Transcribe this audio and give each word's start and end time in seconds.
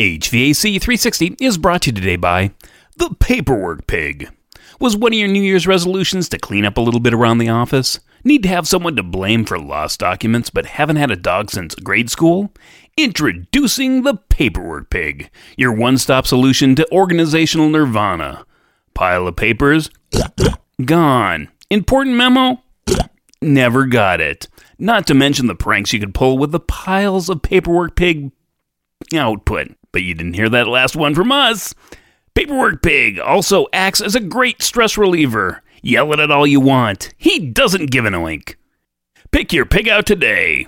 HVAC 0.00 0.80
360 0.80 1.36
is 1.42 1.58
brought 1.58 1.82
to 1.82 1.90
you 1.90 1.92
today 1.92 2.16
by 2.16 2.52
The 2.96 3.14
Paperwork 3.20 3.86
Pig. 3.86 4.30
Was 4.80 4.96
one 4.96 5.12
of 5.12 5.18
your 5.18 5.28
New 5.28 5.42
Year's 5.42 5.66
resolutions 5.66 6.26
to 6.30 6.38
clean 6.38 6.64
up 6.64 6.78
a 6.78 6.80
little 6.80 7.00
bit 7.00 7.12
around 7.12 7.36
the 7.36 7.50
office? 7.50 8.00
Need 8.24 8.42
to 8.44 8.48
have 8.48 8.66
someone 8.66 8.96
to 8.96 9.02
blame 9.02 9.44
for 9.44 9.58
lost 9.58 10.00
documents 10.00 10.48
but 10.48 10.64
haven't 10.64 10.96
had 10.96 11.10
a 11.10 11.16
dog 11.16 11.50
since 11.50 11.74
grade 11.74 12.08
school? 12.08 12.50
Introducing 12.96 14.02
The 14.02 14.14
Paperwork 14.14 14.88
Pig, 14.88 15.30
your 15.58 15.74
one 15.74 15.98
stop 15.98 16.26
solution 16.26 16.74
to 16.76 16.90
organizational 16.90 17.68
nirvana. 17.68 18.46
Pile 18.94 19.28
of 19.28 19.36
papers? 19.36 19.90
Gone. 20.82 21.48
Important 21.68 22.16
memo? 22.16 22.62
Never 23.42 23.84
got 23.84 24.22
it. 24.22 24.48
Not 24.78 25.06
to 25.08 25.14
mention 25.14 25.46
the 25.46 25.54
pranks 25.54 25.92
you 25.92 26.00
could 26.00 26.14
pull 26.14 26.38
with 26.38 26.52
the 26.52 26.60
piles 26.60 27.28
of 27.28 27.42
Paperwork 27.42 27.96
Pig 27.96 28.32
output. 29.14 29.76
But 29.92 30.02
you 30.02 30.14
didn't 30.14 30.34
hear 30.34 30.48
that 30.48 30.68
last 30.68 30.96
one 30.96 31.14
from 31.14 31.32
us. 31.32 31.74
Paperwork 32.34 32.82
Pig 32.82 33.18
also 33.18 33.66
acts 33.72 34.00
as 34.00 34.14
a 34.14 34.20
great 34.20 34.62
stress 34.62 34.96
reliever. 34.96 35.62
Yell 35.82 36.12
at 36.12 36.20
it 36.20 36.30
all 36.30 36.46
you 36.46 36.60
want. 36.60 37.12
He 37.16 37.38
doesn't 37.38 37.90
give 37.90 38.04
an 38.04 38.14
oink. 38.14 38.54
Pick 39.32 39.52
your 39.52 39.66
pig 39.66 39.88
out 39.88 40.06
today. 40.06 40.66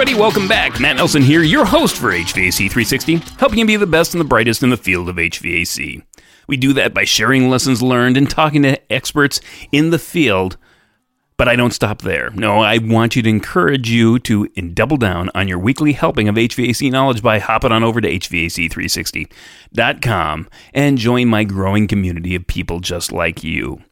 Everybody, 0.00 0.18
welcome 0.18 0.48
back. 0.48 0.80
Matt 0.80 0.96
Nelson 0.96 1.20
here, 1.20 1.42
your 1.42 1.66
host 1.66 1.94
for 1.94 2.08
HVAC 2.08 2.56
360, 2.56 3.16
helping 3.38 3.58
you 3.58 3.66
be 3.66 3.76
the 3.76 3.86
best 3.86 4.14
and 4.14 4.20
the 4.20 4.24
brightest 4.24 4.62
in 4.62 4.70
the 4.70 4.78
field 4.78 5.10
of 5.10 5.16
HVAC. 5.16 6.02
We 6.48 6.56
do 6.56 6.72
that 6.72 6.94
by 6.94 7.04
sharing 7.04 7.50
lessons 7.50 7.82
learned 7.82 8.16
and 8.16 8.30
talking 8.30 8.62
to 8.62 8.80
experts 8.90 9.42
in 9.72 9.90
the 9.90 9.98
field. 9.98 10.56
But 11.36 11.48
I 11.48 11.56
don't 11.56 11.74
stop 11.74 12.00
there. 12.00 12.30
No, 12.30 12.60
I 12.60 12.78
want 12.78 13.14
you 13.14 13.20
to 13.20 13.28
encourage 13.28 13.90
you 13.90 14.18
to 14.20 14.48
double 14.48 14.96
down 14.96 15.28
on 15.34 15.48
your 15.48 15.58
weekly 15.58 15.92
helping 15.92 16.28
of 16.28 16.36
HVAC 16.36 16.90
knowledge 16.90 17.22
by 17.22 17.38
hopping 17.38 17.72
on 17.72 17.84
over 17.84 18.00
to 18.00 18.10
HVAC360.com 18.10 20.48
and 20.72 20.96
join 20.96 21.28
my 21.28 21.44
growing 21.44 21.86
community 21.86 22.34
of 22.34 22.46
people 22.46 22.80
just 22.80 23.12
like 23.12 23.44
you. 23.44 23.82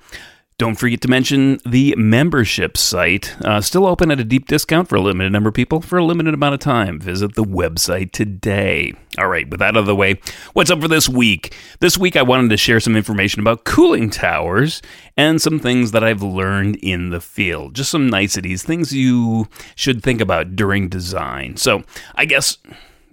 Don't 0.59 0.75
forget 0.75 1.01
to 1.03 1.09
mention 1.09 1.61
the 1.64 1.95
membership 1.97 2.77
site, 2.77 3.41
uh, 3.42 3.61
still 3.61 3.87
open 3.87 4.11
at 4.11 4.19
a 4.19 4.25
deep 4.25 4.48
discount 4.48 4.89
for 4.89 4.97
a 4.97 5.01
limited 5.01 5.33
number 5.33 5.51
of 5.51 5.55
people 5.55 5.81
for 5.81 5.98
a 5.98 6.05
limited 6.05 6.34
amount 6.34 6.55
of 6.55 6.59
time. 6.59 6.98
Visit 6.98 7.37
the 7.37 7.45
website 7.45 8.11
today. 8.11 8.92
All 9.19 9.29
right, 9.29 9.48
with 9.48 9.61
that 9.61 9.77
out 9.77 9.77
of 9.77 9.86
the 9.86 9.95
way, 9.95 10.20
what's 10.55 10.69
up 10.69 10.81
for 10.81 10.89
this 10.89 11.09
week? 11.09 11.55
This 11.79 11.97
week, 11.97 12.17
I 12.17 12.23
wanted 12.23 12.51
to 12.51 12.56
share 12.56 12.81
some 12.81 12.97
information 12.97 13.41
about 13.41 13.62
cooling 13.62 14.11
towers 14.11 14.83
and 15.17 15.41
some 15.41 15.61
things 15.61 15.92
that 15.92 16.03
I've 16.03 16.25
learned 16.25 16.75
in 16.83 17.11
the 17.11 17.20
field. 17.20 17.75
Just 17.77 17.92
some 17.92 18.11
niceties, 18.11 18.64
things 18.64 18.92
you 18.92 19.47
should 19.77 20.03
think 20.03 20.20
about 20.20 20.56
during 20.56 20.89
design. 20.89 21.56
So, 21.56 21.84
I 22.17 22.25
guess 22.25 22.59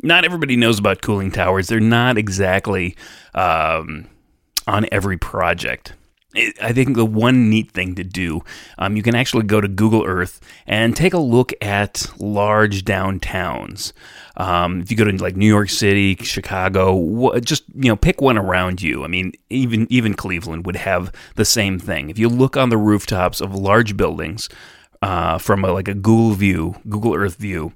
not 0.02 0.26
everybody 0.26 0.56
knows 0.56 0.80
about 0.80 1.04
cooling 1.04 1.30
towers, 1.30 1.68
they're 1.68 1.80
not 1.80 2.18
exactly 2.18 2.96
um, 3.36 4.08
on 4.66 4.88
every 4.92 5.20
project. 5.20 5.94
I 6.62 6.74
think 6.74 6.96
the 6.96 7.06
one 7.06 7.50
neat 7.50 7.72
thing 7.72 7.96
to 7.96 8.04
do, 8.04 8.42
um, 8.78 8.96
you 8.98 9.04
can 9.04 9.16
actually 9.16 9.44
go 9.44 9.62
to 9.62 9.68
Google 9.68 10.04
Earth 10.06 10.42
and 10.68 10.96
take 10.96 11.14
a 11.14 11.20
look 11.20 11.54
at 11.62 12.08
large 12.20 12.84
downtowns. 12.84 13.94
Um, 14.38 14.82
if 14.82 14.92
you 14.92 14.98
go 14.98 15.06
to 15.06 15.16
like 15.18 15.38
New 15.38 15.48
York 15.48 15.70
City, 15.70 16.16
Chicago, 16.16 17.40
just 17.40 17.64
you 17.74 17.88
know, 17.88 17.96
pick 17.96 18.20
one 18.20 18.38
around 18.38 18.82
you. 18.82 19.04
I 19.04 19.08
mean, 19.08 19.32
even 19.50 19.88
even 19.90 20.14
Cleveland 20.14 20.66
would 20.66 20.76
have 20.76 21.12
the 21.36 21.46
same 21.46 21.80
thing. 21.80 22.10
If 22.10 22.20
you 22.20 22.28
look 22.28 22.58
on 22.58 22.70
the 22.70 22.78
rooftops 22.78 23.40
of 23.40 23.56
large 23.56 23.96
buildings 23.96 24.50
uh, 25.02 25.38
from 25.38 25.64
a, 25.64 25.72
like 25.72 25.88
a 25.88 25.94
Google 25.94 26.32
view, 26.32 26.76
Google 26.90 27.16
Earth 27.16 27.38
view, 27.38 27.74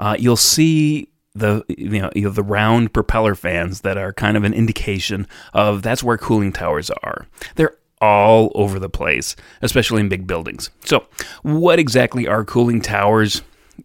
uh, 0.00 0.16
you'll 0.18 0.36
see 0.36 1.10
the 1.34 1.64
you 1.68 2.00
know, 2.00 2.10
you 2.14 2.22
know 2.22 2.30
the 2.30 2.42
round 2.42 2.92
propeller 2.92 3.36
fans 3.36 3.82
that 3.82 3.96
are 3.96 4.12
kind 4.12 4.36
of 4.36 4.42
an 4.42 4.52
indication 4.52 5.28
of 5.54 5.82
that's 5.82 6.02
where 6.02 6.18
cooling 6.18 6.52
towers 6.52 6.90
are. 6.90 7.26
They're 7.54 7.76
all 8.00 8.50
over 8.54 8.78
the 8.78 8.88
place, 8.88 9.36
especially 9.62 10.00
in 10.00 10.08
big 10.08 10.26
buildings. 10.26 10.70
So, 10.84 11.06
what 11.42 11.78
exactly 11.78 12.26
are 12.26 12.44
cooling 12.44 12.80
towers? 12.80 13.42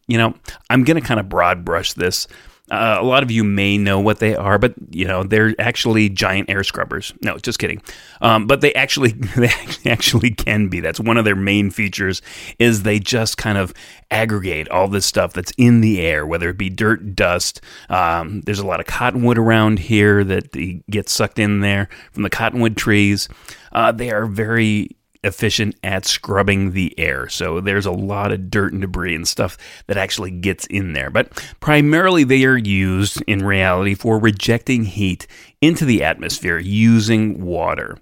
You 0.08 0.18
know, 0.18 0.36
I'm 0.70 0.84
going 0.84 1.00
to 1.00 1.06
kind 1.06 1.20
of 1.20 1.30
broad 1.30 1.66
brush 1.66 1.94
this. 1.94 2.28
Uh, 2.72 2.98
a 3.00 3.04
lot 3.04 3.22
of 3.22 3.30
you 3.30 3.44
may 3.44 3.78
know 3.78 4.00
what 4.00 4.18
they 4.18 4.36
are, 4.36 4.58
but 4.58 4.74
you 4.90 5.06
know 5.06 5.24
they're 5.24 5.54
actually 5.60 6.10
giant 6.10 6.50
air 6.50 6.64
scrubbers. 6.64 7.14
No, 7.22 7.38
just 7.38 7.60
kidding. 7.60 7.80
Um, 8.22 8.48
but 8.48 8.62
they 8.62 8.74
actually 8.74 9.12
they 9.38 9.52
actually 9.86 10.32
can 10.32 10.68
be. 10.68 10.80
That's 10.80 11.00
one 11.00 11.18
of 11.18 11.26
their 11.26 11.36
main 11.36 11.70
features 11.70 12.24
is 12.58 12.82
they 12.82 12.98
just 12.98 13.38
kind 13.38 13.60
of 13.60 13.72
aggregate 14.10 14.68
all 14.70 14.88
this 14.88 15.06
stuff 15.06 15.34
that's 15.34 15.54
in 15.60 15.82
the 15.82 16.02
air, 16.02 16.26
whether 16.26 16.50
it 16.50 16.58
be 16.58 16.72
dirt, 16.72 17.16
dust. 17.16 17.62
Um, 17.90 18.42
there's 18.42 18.60
a 18.60 18.66
lot 18.66 18.80
of 18.80 18.88
cottonwood 18.88 19.38
around 19.38 19.78
here 19.78 20.24
that 20.24 20.52
gets 20.90 21.12
sucked 21.12 21.38
in 21.38 21.60
there 21.60 21.88
from 22.14 22.24
the 22.24 22.32
cottonwood 22.32 22.78
trees. 22.78 23.30
Uh, 23.76 23.92
they 23.92 24.10
are 24.10 24.26
very 24.26 24.90
efficient 25.26 25.76
at 25.84 26.06
scrubbing 26.06 26.72
the 26.72 26.98
air. 26.98 27.28
So 27.28 27.60
there's 27.60 27.86
a 27.86 27.92
lot 27.92 28.32
of 28.32 28.50
dirt 28.50 28.72
and 28.72 28.82
debris 28.82 29.16
and 29.16 29.28
stuff 29.28 29.58
that 29.88 29.98
actually 29.98 30.32
gets 30.32 30.66
in 30.68 30.94
there. 30.94 31.10
But 31.10 31.32
primarily 31.60 32.24
they 32.24 32.46
are 32.46 32.58
used 32.58 33.22
in 33.28 33.46
reality 33.46 33.96
for 33.96 34.18
rejecting 34.18 34.86
heat 34.86 35.28
into 35.62 35.84
the 35.84 36.04
atmosphere 36.04 36.58
using 36.58 37.44
water. 37.44 37.98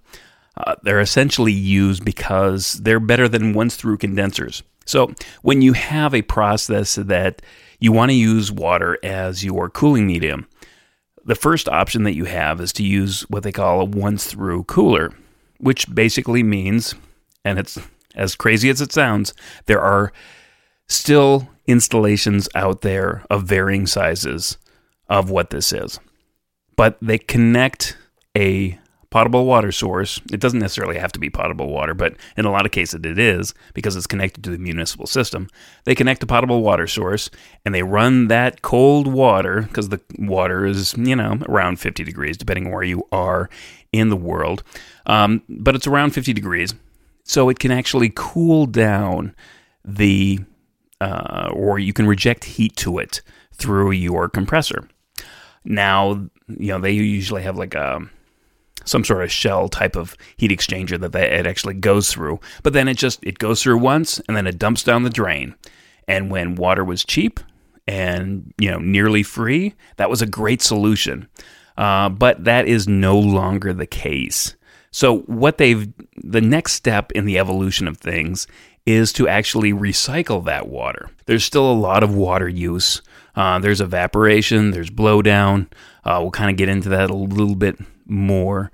Uh, 0.56 0.76
they're 0.84 1.00
essentially 1.00 1.54
used 1.54 2.06
because 2.06 2.74
they're 2.74 3.00
better 3.00 3.28
than 3.28 3.54
once 3.54 3.76
through 3.76 3.98
condensers. 3.98 4.62
So 4.86 5.14
when 5.42 5.62
you 5.62 5.74
have 5.74 6.14
a 6.14 6.22
process 6.22 6.96
that 6.96 7.42
you 7.80 7.92
want 7.92 8.12
to 8.12 8.16
use 8.16 8.52
water 8.52 9.00
as 9.02 9.44
your 9.44 9.70
cooling 9.70 10.06
medium, 10.06 10.48
the 11.26 11.36
first 11.36 11.70
option 11.70 12.04
that 12.04 12.16
you 12.16 12.26
have 12.26 12.60
is 12.62 12.74
to 12.74 12.84
use 12.84 13.22
what 13.24 13.44
they 13.44 13.52
call 13.54 13.82
a 13.82 13.86
once 13.86 14.26
through 14.26 14.66
cooler, 14.66 15.14
which 15.64 15.94
basically 15.94 16.44
means 16.44 16.96
and 17.46 17.60
it's 17.60 17.80
as 18.16 18.36
crazy 18.36 18.70
as 18.70 18.82
it 18.82 18.92
sounds, 18.92 19.34
there 19.66 19.82
are 19.82 20.14
still 20.88 21.50
installations 21.66 22.48
out 22.56 22.82
there 22.82 23.26
of 23.30 23.44
varying 23.46 23.88
sizes 23.88 24.58
of 25.10 25.30
what 25.30 25.50
this 25.50 25.74
is. 25.74 26.00
But 26.76 26.98
they 27.02 27.18
connect 27.18 27.98
a 28.38 28.78
potable 29.10 29.46
water 29.46 29.72
source. 29.72 30.20
It 30.32 30.40
doesn't 30.40 30.60
necessarily 30.60 30.98
have 30.98 31.12
to 31.12 31.20
be 31.20 31.30
potable 31.30 31.70
water, 31.70 31.94
but 31.94 32.16
in 32.36 32.46
a 32.46 32.52
lot 32.52 32.66
of 32.66 32.72
cases 32.72 33.02
it 33.04 33.20
is 33.20 33.54
because 33.76 33.96
it's 33.96 34.08
connected 34.08 34.44
to 34.44 34.50
the 34.50 34.58
municipal 34.58 35.06
system. 35.06 35.50
They 35.84 35.94
connect 35.94 36.24
a 36.24 36.26
potable 36.26 36.64
water 36.64 36.88
source 36.88 37.30
and 37.64 37.76
they 37.76 37.84
run 37.84 38.28
that 38.30 38.64
cold 38.64 39.06
water 39.06 39.62
because 39.62 39.90
the 39.90 40.02
water 40.18 40.66
is, 40.66 40.96
you 40.98 41.16
know, 41.16 41.38
around 41.48 41.80
50 41.80 42.04
degrees, 42.04 42.38
depending 42.38 42.66
on 42.66 42.72
where 42.72 42.84
you 42.84 43.08
are 43.12 43.52
in 43.92 44.10
the 44.10 44.18
world. 44.18 44.64
Um, 45.06 45.42
but 45.50 45.76
it's 45.76 45.88
around 45.88 46.12
50 46.12 46.34
degrees 46.34 46.74
so 47.24 47.50
it 47.50 47.60
can 47.60 47.72
actually 47.72 48.12
cool 48.16 48.66
down 48.66 49.36
the, 49.86 50.40
uh, 51.02 51.50
or 51.54 51.80
you 51.80 51.94
can 51.94 52.08
reject 52.08 52.44
heat 52.44 52.76
to 52.78 53.00
it 53.00 53.22
through 53.54 53.92
your 53.92 54.30
compressor. 54.30 54.88
Now, 55.66 56.28
you 56.48 56.68
know, 56.74 56.80
they 56.80 56.92
usually 56.92 57.44
have 57.44 57.58
like 57.58 57.76
a, 57.76 58.02
some 58.86 59.04
sort 59.04 59.24
of 59.24 59.32
shell 59.32 59.70
type 59.70 59.96
of 59.96 60.16
heat 60.38 60.52
exchanger 60.52 61.00
that 61.00 61.14
they, 61.14 61.30
it 61.30 61.48
actually 61.48 61.76
goes 61.76 62.12
through. 62.12 62.40
But 62.64 62.74
then 62.74 62.88
it 62.88 62.98
just 62.98 63.24
it 63.24 63.40
goes 63.40 63.64
through 63.64 63.78
once 63.78 64.20
and 64.28 64.36
then 64.36 64.48
it 64.48 64.60
dumps 64.60 64.84
down 64.84 65.04
the 65.04 65.10
drain. 65.10 65.56
And 66.08 66.30
when 66.30 66.56
water 66.56 66.84
was 66.84 67.06
cheap 67.06 67.40
and 67.88 68.54
you 68.58 68.70
know 68.70 68.80
nearly 68.80 69.24
free, 69.24 69.74
that 69.98 70.10
was 70.10 70.22
a 70.22 70.28
great 70.28 70.62
solution. 70.62 71.28
Uh, 71.78 72.10
but 72.10 72.44
that 72.44 72.68
is 72.68 72.88
no 72.88 73.18
longer 73.18 73.74
the 73.74 73.88
case. 73.88 74.56
So, 74.94 75.22
what 75.22 75.58
they've, 75.58 75.92
the 76.18 76.40
next 76.40 76.74
step 76.74 77.12
in 77.14 77.26
the 77.26 77.40
evolution 77.40 77.88
of 77.88 77.98
things 77.98 78.46
is 78.86 79.12
to 79.14 79.28
actually 79.28 79.74
recycle 79.74 80.46
that 80.46 80.68
water. 80.68 81.10
There's 81.26 81.44
still 81.44 81.70
a 81.70 81.74
lot 81.74 82.04
of 82.04 82.14
water 82.14 82.48
use. 82.48 83.02
Uh, 83.36 83.58
there's 83.58 83.82
evaporation, 83.82 84.70
there's 84.70 84.92
blowdown. 84.92 85.66
Uh, 86.06 86.20
we'll 86.22 86.30
kind 86.30 86.52
of 86.52 86.58
get 86.58 86.70
into 86.70 86.90
that 86.90 87.10
a 87.10 87.16
little 87.16 87.56
bit 87.56 87.78
more. 88.06 88.72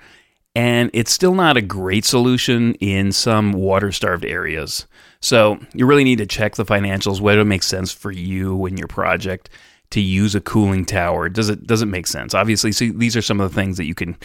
And 0.53 0.89
it's 0.93 1.11
still 1.11 1.35
not 1.35 1.55
a 1.55 1.61
great 1.61 2.03
solution 2.03 2.73
in 2.75 3.13
some 3.13 3.53
water 3.53 3.93
starved 3.93 4.25
areas. 4.25 4.87
So, 5.21 5.57
you 5.73 5.85
really 5.85 6.03
need 6.03 6.17
to 6.17 6.25
check 6.25 6.55
the 6.55 6.65
financials, 6.65 7.21
whether 7.21 7.41
it 7.41 7.45
makes 7.45 7.67
sense 7.67 7.93
for 7.93 8.11
you 8.11 8.65
and 8.65 8.77
your 8.77 8.89
project 8.89 9.49
to 9.91 10.01
use 10.01 10.35
a 10.35 10.41
cooling 10.41 10.85
tower. 10.85 11.29
Does 11.29 11.49
it 11.49 11.65
does 11.65 11.81
it 11.81 11.87
make 11.87 12.07
sense? 12.07 12.33
Obviously, 12.33 12.71
so 12.71 12.89
these 12.93 13.15
are 13.15 13.21
some 13.21 13.39
of 13.41 13.49
the 13.49 13.55
things 13.55 13.77
that 13.77 13.85
you 13.85 13.95
can 13.95 14.17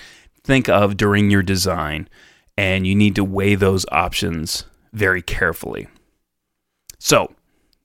think 0.44 0.68
of 0.68 0.96
during 0.96 1.30
your 1.30 1.42
design, 1.42 2.08
and 2.56 2.86
you 2.86 2.94
need 2.94 3.14
to 3.16 3.24
weigh 3.24 3.54
those 3.54 3.84
options 3.90 4.64
very 4.92 5.22
carefully. 5.22 5.88
So, 6.98 7.34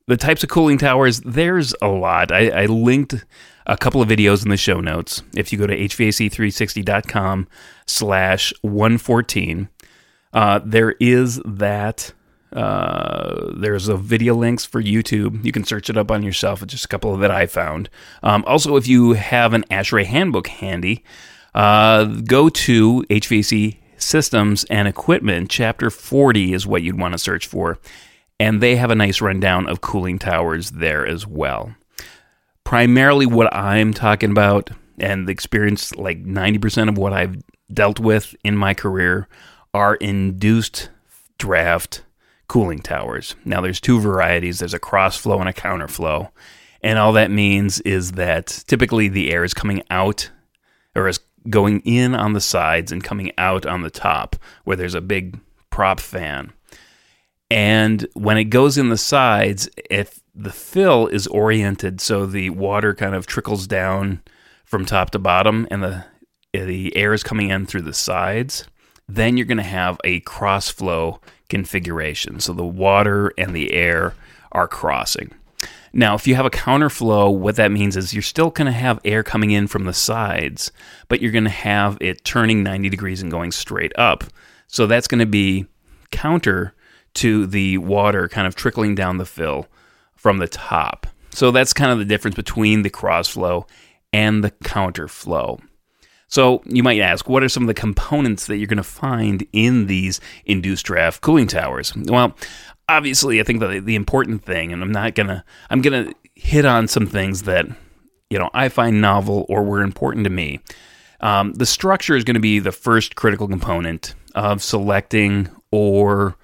the 0.07 0.17
types 0.17 0.43
of 0.43 0.49
cooling 0.49 0.77
towers, 0.77 1.21
there's 1.21 1.73
a 1.81 1.87
lot. 1.87 2.31
I, 2.31 2.49
I 2.49 2.65
linked 2.65 3.25
a 3.65 3.77
couple 3.77 4.01
of 4.01 4.09
videos 4.09 4.43
in 4.43 4.49
the 4.49 4.57
show 4.57 4.79
notes. 4.79 5.21
If 5.35 5.51
you 5.51 5.59
go 5.59 5.67
to 5.67 5.77
hvac360.com 5.77 7.47
slash 7.85 8.53
114, 8.61 9.69
uh, 10.33 10.59
there 10.65 10.91
is 10.99 11.41
that. 11.45 12.13
Uh, 12.51 13.53
there's 13.55 13.87
a 13.87 13.95
video 13.95 14.33
links 14.33 14.65
for 14.65 14.81
YouTube. 14.81 15.45
You 15.45 15.51
can 15.51 15.63
search 15.63 15.87
it 15.87 15.97
up 15.97 16.09
on 16.09 16.23
yourself. 16.23 16.63
It's 16.63 16.71
just 16.71 16.85
a 16.85 16.87
couple 16.87 17.15
that 17.15 17.29
I 17.29 17.45
found. 17.45 17.91
Um, 18.23 18.43
also, 18.47 18.75
if 18.75 18.87
you 18.87 19.13
have 19.13 19.53
an 19.53 19.63
ASHRAE 19.69 20.05
handbook 20.05 20.47
handy, 20.47 21.03
uh, 21.59 22.05
go 22.05 22.47
to 22.47 23.03
HVAC 23.09 23.75
Systems 23.97 24.63
and 24.69 24.87
Equipment. 24.87 25.49
Chapter 25.49 25.89
40 25.89 26.53
is 26.53 26.65
what 26.65 26.83
you'd 26.83 26.97
want 26.97 27.13
to 27.13 27.17
search 27.17 27.47
for. 27.47 27.77
And 28.39 28.61
they 28.61 28.77
have 28.77 28.91
a 28.91 28.95
nice 28.95 29.19
rundown 29.19 29.67
of 29.67 29.81
cooling 29.81 30.19
towers 30.19 30.71
there 30.71 31.05
as 31.05 31.27
well. 31.27 31.75
Primarily, 32.63 33.25
what 33.25 33.53
I'm 33.53 33.93
talking 33.93 34.31
about 34.31 34.69
and 34.99 35.27
the 35.27 35.33
experience, 35.33 35.93
like 35.95 36.23
90% 36.23 36.87
of 36.87 36.97
what 36.97 37.11
I've 37.11 37.43
dealt 37.73 37.99
with 37.99 38.37
in 38.45 38.55
my 38.55 38.73
career, 38.73 39.27
are 39.73 39.95
induced 39.95 40.89
draft 41.37 42.03
cooling 42.47 42.79
towers. 42.79 43.35
Now, 43.43 43.59
there's 43.59 43.81
two 43.81 43.99
varieties 43.99 44.59
there's 44.59 44.73
a 44.73 44.79
cross 44.79 45.17
flow 45.17 45.39
and 45.41 45.49
a 45.49 45.53
counter 45.53 45.89
flow. 45.89 46.29
And 46.81 46.97
all 46.97 47.11
that 47.13 47.31
means 47.31 47.81
is 47.81 48.13
that 48.13 48.63
typically 48.65 49.09
the 49.09 49.33
air 49.33 49.43
is 49.43 49.53
coming 49.53 49.83
out 49.89 50.29
going 51.49 51.81
in 51.81 52.15
on 52.15 52.33
the 52.33 52.41
sides 52.41 52.91
and 52.91 53.03
coming 53.03 53.31
out 53.37 53.65
on 53.65 53.81
the 53.81 53.89
top 53.89 54.35
where 54.63 54.75
there's 54.75 54.95
a 54.95 55.01
big 55.01 55.39
prop 55.69 55.99
fan. 55.99 56.51
And 57.51 58.07
when 58.13 58.37
it 58.37 58.45
goes 58.45 58.77
in 58.77 58.89
the 58.89 58.97
sides, 58.97 59.69
if 59.89 60.19
the 60.35 60.51
fill 60.51 61.07
is 61.07 61.27
oriented 61.27 61.99
so 61.99 62.25
the 62.25 62.49
water 62.51 62.93
kind 62.93 63.15
of 63.15 63.25
trickles 63.25 63.67
down 63.67 64.21
from 64.63 64.85
top 64.85 65.09
to 65.11 65.19
bottom 65.19 65.67
and 65.71 65.83
the 65.83 66.05
the 66.51 66.95
air 66.95 67.13
is 67.13 67.23
coming 67.23 67.49
in 67.49 67.65
through 67.65 67.83
the 67.83 67.93
sides, 67.93 68.65
then 69.07 69.37
you're 69.37 69.45
going 69.45 69.57
to 69.57 69.63
have 69.63 69.99
a 70.03 70.19
cross 70.21 70.69
flow 70.69 71.19
configuration. 71.47 72.39
So 72.39 72.53
the 72.53 72.65
water 72.65 73.31
and 73.37 73.55
the 73.55 73.73
air 73.73 74.15
are 74.51 74.67
crossing. 74.67 75.31
Now, 75.93 76.15
if 76.15 76.27
you 76.27 76.35
have 76.35 76.45
a 76.45 76.51
counterflow, 76.51 77.35
what 77.35 77.55
that 77.55 77.71
means 77.71 77.97
is 77.97 78.13
you're 78.13 78.21
still 78.21 78.49
going 78.49 78.67
to 78.67 78.71
have 78.71 78.99
air 79.03 79.23
coming 79.23 79.51
in 79.51 79.67
from 79.67 79.85
the 79.85 79.93
sides, 79.93 80.71
but 81.07 81.21
you're 81.21 81.31
going 81.31 81.43
to 81.45 81.49
have 81.49 81.97
it 82.01 82.23
turning 82.23 82.63
90 82.63 82.89
degrees 82.89 83.21
and 83.21 83.31
going 83.31 83.51
straight 83.51 83.91
up. 83.97 84.23
So 84.67 84.87
that's 84.87 85.07
going 85.07 85.19
to 85.19 85.25
be 85.25 85.65
counter 86.11 86.75
to 87.15 87.47
the 87.47 87.77
water 87.79 88.27
kind 88.27 88.47
of 88.47 88.55
trickling 88.55 88.95
down 88.95 89.17
the 89.17 89.25
fill 89.25 89.67
from 90.15 90.37
the 90.37 90.47
top. 90.47 91.07
So 91.31 91.51
that's 91.51 91.73
kind 91.73 91.91
of 91.91 91.97
the 91.97 92.05
difference 92.05 92.35
between 92.35 92.83
the 92.83 92.89
crossflow 92.89 93.67
and 94.13 94.43
the 94.43 94.51
counterflow. 94.51 95.59
So 96.29 96.61
you 96.65 96.83
might 96.83 97.01
ask, 97.01 97.27
what 97.27 97.43
are 97.43 97.49
some 97.49 97.63
of 97.63 97.67
the 97.67 97.73
components 97.73 98.45
that 98.45 98.57
you're 98.57 98.67
going 98.67 98.77
to 98.77 98.83
find 98.83 99.45
in 99.51 99.87
these 99.87 100.21
induced 100.45 100.85
draft 100.85 101.21
cooling 101.21 101.47
towers? 101.47 101.93
Well, 101.95 102.35
obviously, 102.87 103.39
I 103.39 103.43
think 103.43 103.59
the 103.59 103.79
the 103.79 103.95
important 103.95 104.45
thing, 104.45 104.71
and 104.71 104.81
I'm 104.81 104.91
not 104.91 105.15
gonna, 105.15 105.43
I'm 105.69 105.81
gonna 105.81 106.13
hit 106.35 106.65
on 106.65 106.87
some 106.87 107.07
things 107.07 107.43
that 107.43 107.67
you 108.29 108.39
know 108.39 108.49
I 108.53 108.69
find 108.69 109.01
novel 109.01 109.45
or 109.49 109.63
were 109.63 109.81
important 109.81 110.23
to 110.23 110.29
me. 110.29 110.59
Um, 111.21 111.53
the 111.53 111.65
structure 111.65 112.15
is 112.15 112.23
going 112.23 112.35
to 112.35 112.39
be 112.39 112.59
the 112.59 112.71
first 112.71 113.15
critical 113.15 113.47
component 113.47 114.15
of 114.35 114.63
selecting 114.63 115.49
or 115.71 116.37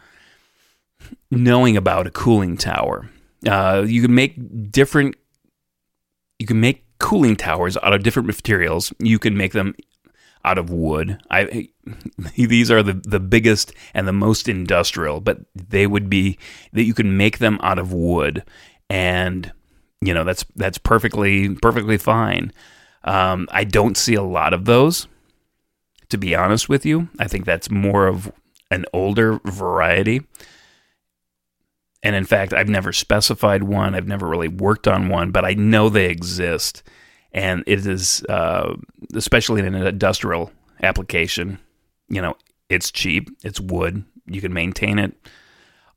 knowing 1.32 1.78
about 1.78 2.08
a 2.08 2.12
cooling 2.12 2.58
tower. 2.58 3.10
Uh, 3.48 3.86
you 3.88 4.02
can 4.02 4.14
make 4.14 4.72
different. 4.72 5.16
You 6.40 6.48
can 6.48 6.60
make 6.60 6.85
cooling 7.00 7.36
towers 7.36 7.78
out 7.78 7.94
of 7.94 8.04
different 8.04 8.28
materials. 8.28 8.94
You 9.00 9.20
can 9.20 9.38
make 9.38 9.54
them 9.54 9.76
out 10.44 10.58
of 10.58 10.70
wood. 10.70 11.20
I 11.30 11.70
these 12.36 12.72
are 12.72 12.84
the 12.84 12.94
the 12.94 13.20
biggest 13.20 13.74
and 13.94 14.08
the 14.08 14.14
most 14.14 14.48
industrial, 14.48 15.20
but 15.20 15.40
they 15.56 15.88
would 15.88 16.10
be 16.10 16.38
that 16.74 16.84
you 16.84 16.94
can 16.94 17.18
make 17.18 17.40
them 17.40 17.60
out 17.62 17.80
of 17.80 17.92
wood, 17.92 18.44
and 18.90 19.52
you 20.02 20.14
know 20.14 20.24
that's 20.24 20.46
that's 20.56 20.78
perfectly 20.78 21.56
perfectly 21.56 21.98
fine. 21.98 22.54
Um, 23.04 23.48
I 23.52 23.64
don't 23.66 23.98
see 23.98 24.16
a 24.16 24.24
lot 24.24 24.54
of 24.54 24.66
those, 24.66 25.08
to 26.10 26.18
be 26.18 26.36
honest 26.36 26.70
with 26.70 26.86
you. 26.86 27.10
I 27.20 27.28
think 27.28 27.46
that's 27.46 27.70
more 27.70 28.08
of 28.08 28.32
an 28.72 28.86
older 28.94 29.40
variety. 29.46 30.22
And 32.06 32.16
in 32.16 32.24
fact, 32.24 32.54
I've 32.54 32.70
never 32.70 32.94
specified 32.94 33.64
one. 33.64 33.96
I've 33.96 34.08
never 34.08 34.28
really 34.28 34.48
worked 34.48 34.88
on 34.88 35.10
one, 35.10 35.32
but 35.32 35.44
I 35.44 35.56
know 35.56 35.90
they 35.90 36.06
exist. 36.06 36.84
And 37.32 37.64
it 37.66 37.88
is, 37.88 38.24
uh, 38.30 38.76
especially 39.16 39.62
in 39.62 39.74
an 39.74 39.88
industrial 39.88 40.52
application, 40.84 41.58
you 42.08 42.22
know, 42.22 42.36
it's 42.70 42.92
cheap, 42.92 43.32
it's 43.44 43.60
wood, 43.60 44.06
you 44.28 44.40
can 44.40 44.54
maintain 44.54 45.00
it, 45.00 45.16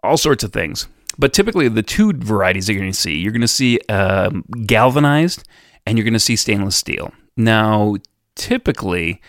all 0.02 0.16
sorts 0.16 0.43
of 0.43 0.50
things. 0.50 0.88
But 1.19 1.34
typically, 1.34 1.69
the 1.69 1.82
two 1.82 2.14
varieties 2.14 2.69
that 2.69 2.72
you're 2.72 2.81
going 2.81 2.90
to 2.90 2.99
see, 2.99 3.19
you're 3.19 3.32
going 3.32 3.43
to 3.43 3.46
see 3.46 3.78
um, 3.90 4.46
galvanized 4.64 5.46
and 5.84 5.99
you're 5.99 6.06
going 6.06 6.14
to 6.14 6.19
see 6.19 6.37
stainless 6.37 6.76
steel. 6.76 7.12
Now, 7.37 7.96
typically, 8.34 9.20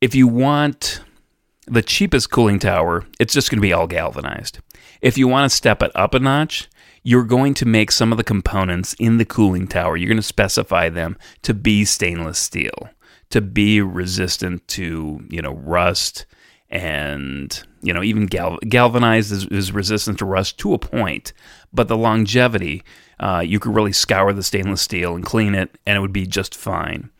if 0.00 0.16
you 0.16 0.26
want 0.26 1.03
the 1.66 1.82
cheapest 1.82 2.30
cooling 2.30 2.58
tower, 2.58 3.04
it's 3.18 3.34
just 3.34 3.50
going 3.50 3.58
to 3.58 3.66
be 3.66 3.72
all 3.72 3.86
galvanized. 3.86 4.58
If 5.00 5.18
you 5.18 5.28
want 5.28 5.50
to 5.50 5.56
step 5.56 5.82
it 5.82 5.90
up 5.94 6.14
a 6.14 6.18
notch, 6.18 6.68
you're 7.02 7.24
going 7.24 7.54
to 7.54 7.66
make 7.66 7.92
some 7.92 8.12
of 8.12 8.18
the 8.18 8.24
components 8.24 8.94
in 8.98 9.18
the 9.18 9.24
cooling 9.24 9.68
tower, 9.68 9.96
you're 9.96 10.08
going 10.08 10.16
to 10.16 10.22
specify 10.22 10.88
them 10.88 11.16
to 11.42 11.52
be 11.52 11.84
stainless 11.84 12.38
steel, 12.38 12.88
to 13.30 13.40
be 13.40 13.80
resistant 13.80 14.66
to, 14.68 15.20
you 15.28 15.42
know, 15.42 15.54
rust 15.54 16.24
and, 16.70 17.62
you 17.82 17.92
know, 17.92 18.02
even 18.02 18.26
gal- 18.26 18.58
galvanized 18.68 19.30
is, 19.30 19.46
is, 19.46 19.70
resistant 19.70 20.18
to 20.18 20.24
rust 20.24 20.58
to 20.58 20.74
a 20.74 20.78
point, 20.78 21.32
but 21.72 21.88
the 21.88 21.96
longevity, 21.96 22.82
uh, 23.20 23.42
you 23.46 23.60
could 23.60 23.74
really 23.74 23.92
scour 23.92 24.32
the 24.32 24.42
stainless 24.42 24.80
steel 24.82 25.14
and 25.14 25.24
clean 25.24 25.54
it, 25.54 25.78
and 25.86 25.96
it 25.96 26.00
would 26.00 26.12
be 26.12 26.26
just 26.26 26.54
fine. 26.54 27.10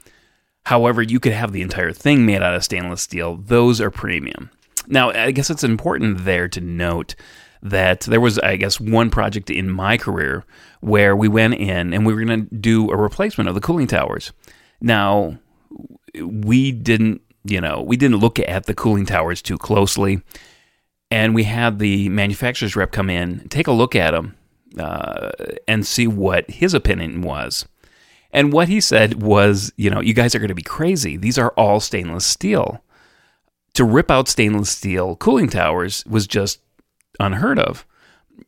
However, 0.66 1.02
you 1.02 1.20
could 1.20 1.32
have 1.32 1.52
the 1.52 1.62
entire 1.62 1.92
thing 1.92 2.24
made 2.24 2.42
out 2.42 2.54
of 2.54 2.64
stainless 2.64 3.02
steel. 3.02 3.36
Those 3.36 3.80
are 3.80 3.90
premium. 3.90 4.50
Now, 4.86 5.10
I 5.10 5.30
guess 5.30 5.50
it's 5.50 5.64
important 5.64 6.24
there 6.24 6.48
to 6.48 6.60
note 6.60 7.14
that 7.62 8.00
there 8.00 8.20
was, 8.20 8.38
I 8.38 8.56
guess, 8.56 8.78
one 8.78 9.10
project 9.10 9.50
in 9.50 9.70
my 9.70 9.96
career 9.96 10.44
where 10.80 11.16
we 11.16 11.28
went 11.28 11.54
in 11.54 11.94
and 11.94 12.04
we 12.04 12.12
were 12.12 12.24
going 12.24 12.46
to 12.46 12.54
do 12.54 12.90
a 12.90 12.96
replacement 12.96 13.48
of 13.48 13.54
the 13.54 13.60
cooling 13.60 13.86
towers. 13.86 14.32
Now, 14.80 15.38
we 16.20 16.72
didn't, 16.72 17.22
you 17.44 17.60
know, 17.60 17.82
we 17.82 17.96
didn't 17.96 18.18
look 18.18 18.38
at 18.38 18.66
the 18.66 18.74
cooling 18.74 19.06
towers 19.06 19.40
too 19.40 19.56
closely. 19.56 20.22
And 21.10 21.34
we 21.34 21.44
had 21.44 21.78
the 21.78 22.08
manufacturer's 22.08 22.76
rep 22.76 22.90
come 22.90 23.08
in, 23.08 23.48
take 23.48 23.66
a 23.66 23.72
look 23.72 23.94
at 23.94 24.10
them, 24.10 24.34
uh, 24.78 25.30
and 25.68 25.86
see 25.86 26.06
what 26.06 26.50
his 26.50 26.74
opinion 26.74 27.22
was. 27.22 27.66
And 28.34 28.52
what 28.52 28.68
he 28.68 28.80
said 28.80 29.22
was, 29.22 29.72
you 29.76 29.88
know, 29.88 30.00
you 30.00 30.12
guys 30.12 30.34
are 30.34 30.40
going 30.40 30.48
to 30.48 30.54
be 30.54 30.62
crazy. 30.62 31.16
These 31.16 31.38
are 31.38 31.50
all 31.50 31.78
stainless 31.78 32.26
steel. 32.26 32.82
To 33.74 33.84
rip 33.84 34.10
out 34.10 34.28
stainless 34.28 34.70
steel 34.70 35.16
cooling 35.16 35.48
towers 35.48 36.04
was 36.04 36.26
just 36.26 36.60
unheard 37.20 37.60
of. 37.60 37.86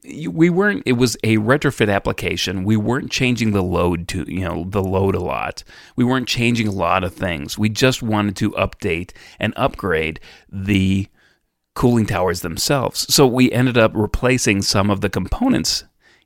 We 0.05 0.51
weren't. 0.51 0.83
It 0.85 0.95
was 0.95 1.17
a 1.23 1.37
retrofit 1.39 1.93
application. 1.93 2.65
We 2.65 2.77
weren't 2.77 3.11
changing 3.11 3.53
the 3.53 3.63
load 3.63 4.09
to 4.09 4.25
you 4.27 4.41
know 4.41 4.65
the 4.69 4.83
load 4.83 5.15
a 5.15 5.21
lot. 5.21 5.63
We 5.95 6.05
weren't 6.05 6.29
changing 6.29 6.67
a 6.67 6.73
lot 6.73 7.05
of 7.05 7.15
things. 7.15 7.57
We 7.57 7.69
just 7.69 8.03
wanted 8.03 8.37
to 8.37 8.51
update 8.53 9.13
and 9.39 9.53
upgrade 9.57 10.19
the 10.51 11.07
cooling 11.75 12.07
towers 12.07 12.41
themselves. 12.41 13.13
So 13.15 13.27
we 13.27 13.53
ended 13.53 13.79
up 13.79 13.93
replacing 13.95 14.63
some 14.63 14.91
of 14.91 15.01
the 15.01 15.11
components 15.11 15.85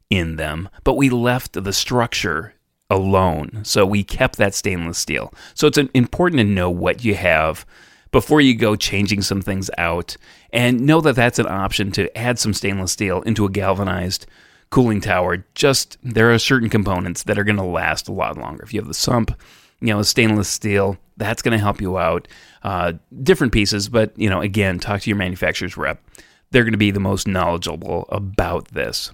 in 0.08 0.36
them, 0.36 0.70
but 0.84 0.96
we 0.96 1.10
left 1.10 1.62
the 1.62 1.72
structure 1.72 2.54
alone. 2.90 3.60
So 3.64 3.86
we 3.86 4.02
kept 4.02 4.36
that 4.36 4.54
stainless 4.54 4.98
steel. 4.98 5.32
So 5.54 5.68
it's 5.68 5.78
important 5.94 6.38
to 6.38 6.44
know 6.44 6.70
what 6.70 7.04
you 7.04 7.14
have 7.14 7.64
before 8.10 8.40
you 8.40 8.54
go 8.54 8.76
changing 8.76 9.22
some 9.22 9.40
things 9.40 9.70
out. 9.78 10.16
And 10.52 10.80
know 10.80 11.00
that 11.00 11.14
that's 11.14 11.38
an 11.38 11.46
option 11.46 11.92
to 11.92 12.16
add 12.18 12.38
some 12.38 12.52
stainless 12.52 12.92
steel 12.92 13.22
into 13.22 13.46
a 13.46 13.50
galvanized 13.50 14.26
cooling 14.70 15.00
tower. 15.00 15.44
Just 15.54 15.98
there 16.02 16.32
are 16.32 16.38
certain 16.38 16.68
components 16.68 17.22
that 17.24 17.38
are 17.38 17.44
going 17.44 17.56
to 17.56 17.62
last 17.62 18.08
a 18.08 18.12
lot 18.12 18.36
longer. 18.36 18.62
If 18.64 18.74
you 18.74 18.80
have 18.80 18.88
the 18.88 18.94
sump, 18.94 19.40
you 19.80 19.88
know, 19.88 20.02
stainless 20.02 20.48
steel, 20.48 20.98
that's 21.16 21.42
going 21.42 21.52
to 21.52 21.62
help 21.62 21.80
you 21.80 21.98
out. 21.98 22.26
Uh, 22.62 22.94
different 23.22 23.52
pieces, 23.52 23.88
but 23.88 24.16
you 24.18 24.28
know, 24.28 24.40
again, 24.40 24.78
talk 24.78 25.00
to 25.02 25.10
your 25.10 25.16
manufacturer's 25.16 25.76
rep. 25.76 26.02
They're 26.50 26.64
going 26.64 26.72
to 26.72 26.78
be 26.78 26.90
the 26.90 27.00
most 27.00 27.28
knowledgeable 27.28 28.06
about 28.08 28.68
this. 28.68 29.12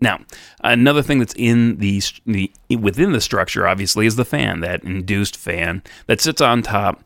Now, 0.00 0.20
another 0.62 1.02
thing 1.02 1.18
that's 1.18 1.34
in 1.36 1.78
the, 1.78 2.02
the 2.24 2.52
within 2.76 3.12
the 3.12 3.20
structure, 3.20 3.66
obviously, 3.66 4.06
is 4.06 4.16
the 4.16 4.24
fan, 4.24 4.60
that 4.60 4.84
induced 4.84 5.36
fan 5.36 5.82
that 6.06 6.20
sits 6.20 6.40
on 6.40 6.62
top 6.62 7.02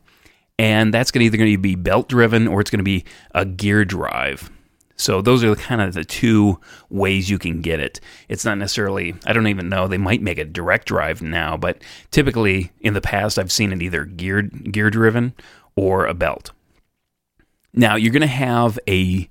and 0.59 0.93
that's 0.93 1.11
going 1.11 1.21
to 1.21 1.25
either 1.25 1.37
going 1.37 1.51
to 1.51 1.57
be 1.57 1.75
belt 1.75 2.07
driven 2.07 2.47
or 2.47 2.61
it's 2.61 2.69
going 2.69 2.79
to 2.79 2.83
be 2.83 3.05
a 3.33 3.45
gear 3.45 3.83
drive. 3.83 4.51
So 4.95 5.21
those 5.21 5.43
are 5.43 5.55
kind 5.55 5.81
of 5.81 5.93
the 5.93 6.03
two 6.03 6.59
ways 6.89 7.29
you 7.29 7.39
can 7.39 7.61
get 7.61 7.79
it. 7.79 7.99
It's 8.29 8.45
not 8.45 8.59
necessarily, 8.59 9.15
I 9.25 9.33
don't 9.33 9.47
even 9.47 9.67
know, 9.67 9.87
they 9.87 9.97
might 9.97 10.21
make 10.21 10.37
a 10.37 10.45
direct 10.45 10.87
drive 10.87 11.21
now, 11.21 11.57
but 11.57 11.81
typically 12.11 12.71
in 12.81 12.93
the 12.93 13.01
past 13.01 13.39
I've 13.39 13.51
seen 13.51 13.73
it 13.73 13.81
either 13.81 14.05
geared 14.05 14.71
gear 14.71 14.89
driven 14.89 15.33
or 15.75 16.05
a 16.05 16.13
belt. 16.13 16.51
Now 17.73 17.95
you're 17.95 18.13
going 18.13 18.21
to 18.21 18.27
have 18.27 18.77
a, 18.87 19.27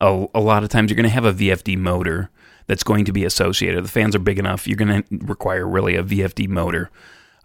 a 0.00 0.26
a 0.32 0.40
lot 0.40 0.62
of 0.62 0.68
times 0.68 0.90
you're 0.90 0.96
going 0.96 1.02
to 1.02 1.10
have 1.10 1.24
a 1.24 1.32
VFD 1.32 1.76
motor 1.76 2.30
that's 2.66 2.82
going 2.82 3.04
to 3.04 3.12
be 3.12 3.24
associated. 3.24 3.84
The 3.84 3.88
fans 3.88 4.14
are 4.14 4.20
big 4.20 4.38
enough, 4.38 4.66
you're 4.66 4.76
going 4.76 5.02
to 5.02 5.18
require 5.24 5.66
really 5.66 5.96
a 5.96 6.02
VFD 6.02 6.48
motor. 6.48 6.90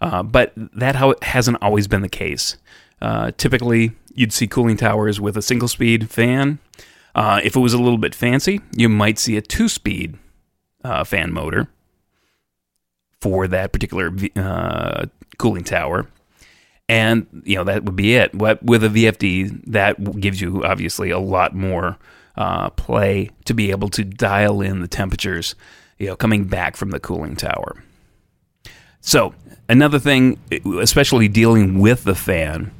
Uh, 0.00 0.22
but 0.22 0.52
that 0.56 0.96
how 0.96 1.10
it 1.10 1.22
hasn't 1.22 1.58
always 1.62 1.88
been 1.88 2.02
the 2.02 2.08
case. 2.08 2.56
Uh, 3.00 3.30
typically, 3.36 3.92
you'd 4.14 4.32
see 4.32 4.46
cooling 4.46 4.76
towers 4.76 5.20
with 5.20 5.36
a 5.36 5.42
single 5.42 5.68
speed 5.68 6.10
fan. 6.10 6.58
Uh, 7.14 7.40
if 7.42 7.56
it 7.56 7.60
was 7.60 7.72
a 7.72 7.78
little 7.78 7.98
bit 7.98 8.14
fancy, 8.14 8.60
you 8.76 8.88
might 8.88 9.18
see 9.18 9.36
a 9.36 9.42
two 9.42 9.68
speed 9.68 10.18
uh, 10.84 11.02
fan 11.02 11.32
motor 11.32 11.68
for 13.20 13.48
that 13.48 13.72
particular 13.72 14.12
uh, 14.36 15.06
cooling 15.38 15.64
tower. 15.64 16.06
And, 16.88 17.26
you 17.44 17.56
know, 17.56 17.64
that 17.64 17.84
would 17.84 17.96
be 17.96 18.14
it. 18.14 18.32
With 18.34 18.84
a 18.84 18.88
VFD, 18.88 19.64
that 19.66 20.20
gives 20.20 20.40
you 20.40 20.62
obviously 20.62 21.10
a 21.10 21.18
lot 21.18 21.54
more 21.54 21.96
uh, 22.36 22.70
play 22.70 23.30
to 23.44 23.54
be 23.54 23.70
able 23.70 23.88
to 23.90 24.04
dial 24.04 24.60
in 24.60 24.80
the 24.80 24.88
temperatures, 24.88 25.54
you 25.98 26.06
know, 26.06 26.16
coming 26.16 26.44
back 26.44 26.76
from 26.76 26.90
the 26.90 27.00
cooling 27.00 27.36
tower. 27.36 27.82
So, 29.00 29.34
another 29.68 29.98
thing, 29.98 30.38
especially 30.80 31.28
dealing 31.28 31.78
with 31.78 32.04
the 32.04 32.14
fan, 32.14 32.72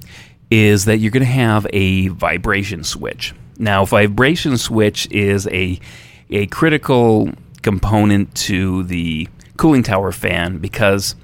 is 0.51 0.85
that 0.85 0.99
you're 0.99 1.11
going 1.11 1.25
to 1.25 1.27
have 1.27 1.67
a 1.73 2.09
vibration 2.09 2.85
switch. 2.85 3.35
Now, 3.59 3.85
vibration 3.85 4.59
switch 4.59 5.11
is 5.11 5.47
a 5.49 5.81
a 6.29 6.47
critical 6.47 7.31
component 7.63 8.35
to 8.35 8.83
the 8.85 9.29
cooling 9.57 9.83
tower 9.83 10.13
fan 10.13 10.59
because 10.59 11.15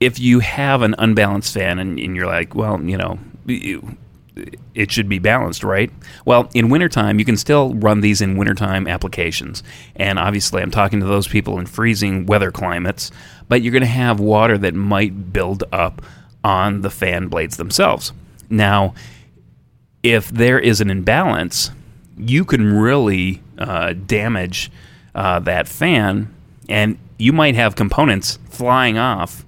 if 0.00 0.18
you 0.18 0.38
have 0.40 0.82
an 0.82 0.94
unbalanced 0.98 1.52
fan 1.52 1.78
and, 1.78 1.98
and 1.98 2.14
you're 2.14 2.26
like, 2.26 2.54
well, 2.54 2.80
you 2.82 2.96
know, 2.96 3.18
it 4.74 4.90
should 4.90 5.08
be 5.08 5.18
balanced, 5.18 5.64
right? 5.64 5.90
Well, 6.24 6.50
in 6.54 6.68
wintertime, 6.68 7.18
you 7.18 7.24
can 7.24 7.36
still 7.36 7.74
run 7.74 8.00
these 8.00 8.20
in 8.20 8.36
wintertime 8.36 8.86
applications. 8.86 9.62
And 9.96 10.18
obviously, 10.18 10.62
I'm 10.62 10.70
talking 10.70 11.00
to 11.00 11.06
those 11.06 11.28
people 11.28 11.58
in 11.58 11.66
freezing 11.66 12.26
weather 12.26 12.50
climates, 12.50 13.10
but 13.48 13.62
you're 13.62 13.72
going 13.72 13.80
to 13.82 13.86
have 13.86 14.20
water 14.20 14.58
that 14.58 14.74
might 14.74 15.32
build 15.32 15.64
up 15.72 16.02
on 16.44 16.82
the 16.82 16.90
fan 16.90 17.28
blades 17.28 17.56
themselves. 17.56 18.12
Now, 18.48 18.94
if 20.02 20.28
there 20.28 20.58
is 20.58 20.80
an 20.80 20.90
imbalance, 20.90 21.70
you 22.16 22.44
can 22.44 22.72
really 22.72 23.42
uh, 23.58 23.92
damage 23.92 24.70
uh, 25.14 25.40
that 25.40 25.68
fan, 25.68 26.34
and 26.68 26.98
you 27.18 27.32
might 27.32 27.54
have 27.54 27.74
components 27.74 28.38
flying 28.48 28.98
off, 28.98 29.44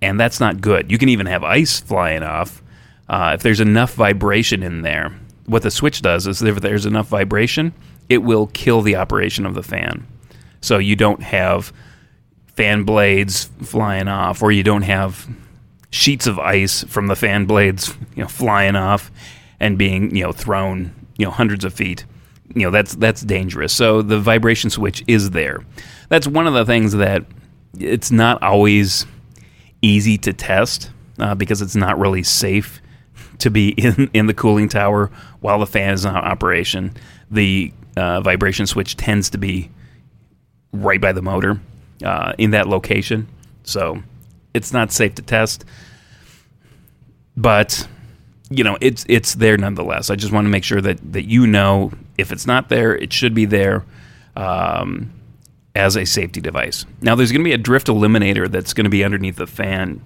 and 0.00 0.18
that's 0.18 0.40
not 0.40 0.60
good. 0.60 0.90
You 0.90 0.98
can 0.98 1.08
even 1.08 1.26
have 1.26 1.44
ice 1.44 1.80
flying 1.80 2.22
off. 2.22 2.62
Uh, 3.08 3.32
if 3.34 3.42
there's 3.42 3.60
enough 3.60 3.94
vibration 3.94 4.62
in 4.62 4.82
there, 4.82 5.14
what 5.46 5.62
the 5.62 5.70
switch 5.70 6.02
does 6.02 6.26
is 6.26 6.42
if 6.42 6.60
there's 6.60 6.86
enough 6.86 7.08
vibration, 7.08 7.72
it 8.08 8.18
will 8.18 8.46
kill 8.48 8.82
the 8.82 8.96
operation 8.96 9.46
of 9.46 9.54
the 9.54 9.62
fan. 9.62 10.06
So 10.60 10.78
you 10.78 10.96
don't 10.96 11.22
have 11.22 11.72
fan 12.54 12.84
blades 12.84 13.50
flying 13.62 14.08
off, 14.08 14.42
or 14.42 14.52
you 14.52 14.62
don't 14.62 14.82
have 14.82 15.28
sheets 15.90 16.26
of 16.26 16.38
ice 16.38 16.82
from 16.84 17.08
the 17.08 17.16
fan 17.16 17.44
blades, 17.44 17.94
you 18.14 18.22
know, 18.22 18.28
flying 18.28 18.76
off 18.76 19.10
and 19.60 19.76
being, 19.76 20.14
you 20.14 20.24
know, 20.24 20.32
thrown, 20.32 20.94
you 21.18 21.24
know, 21.24 21.30
hundreds 21.30 21.64
of 21.64 21.74
feet. 21.74 22.04
You 22.54 22.62
know, 22.62 22.70
that's 22.70 22.94
that's 22.94 23.22
dangerous. 23.22 23.72
So 23.72 24.02
the 24.02 24.18
vibration 24.18 24.70
switch 24.70 25.02
is 25.06 25.30
there. 25.30 25.64
That's 26.08 26.26
one 26.26 26.46
of 26.46 26.54
the 26.54 26.64
things 26.64 26.92
that 26.92 27.24
it's 27.78 28.10
not 28.10 28.42
always 28.42 29.06
easy 29.82 30.16
to 30.18 30.32
test 30.32 30.90
uh, 31.18 31.34
because 31.34 31.60
it's 31.60 31.76
not 31.76 31.98
really 31.98 32.22
safe 32.22 32.80
to 33.38 33.50
be 33.50 33.68
in 33.76 34.10
in 34.12 34.26
the 34.26 34.34
cooling 34.34 34.68
tower 34.68 35.10
while 35.40 35.58
the 35.58 35.66
fan 35.66 35.94
is 35.94 36.04
in 36.04 36.14
operation. 36.14 36.94
The 37.30 37.72
uh, 37.96 38.20
vibration 38.20 38.66
switch 38.66 38.96
tends 38.96 39.30
to 39.30 39.38
be 39.38 39.70
right 40.72 41.00
by 41.00 41.12
the 41.12 41.22
motor 41.22 41.60
uh, 42.04 42.32
in 42.38 42.50
that 42.50 42.68
location, 42.68 43.28
so 43.62 44.02
it's 44.52 44.72
not 44.72 44.92
safe 44.92 45.14
to 45.16 45.22
test, 45.22 45.64
but 47.36 47.86
you 48.50 48.64
know 48.64 48.76
it's 48.80 49.04
it's 49.08 49.34
there 49.34 49.56
nonetheless. 49.56 50.10
I 50.10 50.16
just 50.16 50.32
want 50.32 50.46
to 50.46 50.50
make 50.50 50.64
sure 50.64 50.80
that 50.80 51.12
that 51.12 51.24
you 51.24 51.46
know 51.46 51.92
if 52.18 52.32
it's 52.32 52.46
not 52.46 52.68
there, 52.68 52.96
it 52.96 53.12
should 53.12 53.34
be 53.34 53.44
there 53.44 53.84
um, 54.36 55.12
as 55.74 55.96
a 55.96 56.04
safety 56.04 56.40
device. 56.40 56.84
Now 57.00 57.14
there's 57.14 57.32
going 57.32 57.40
to 57.40 57.48
be 57.48 57.52
a 57.52 57.58
drift 57.58 57.88
eliminator 57.88 58.50
that's 58.50 58.74
going 58.74 58.84
to 58.84 58.90
be 58.90 59.04
underneath 59.04 59.36
the 59.36 59.46
fan 59.46 60.02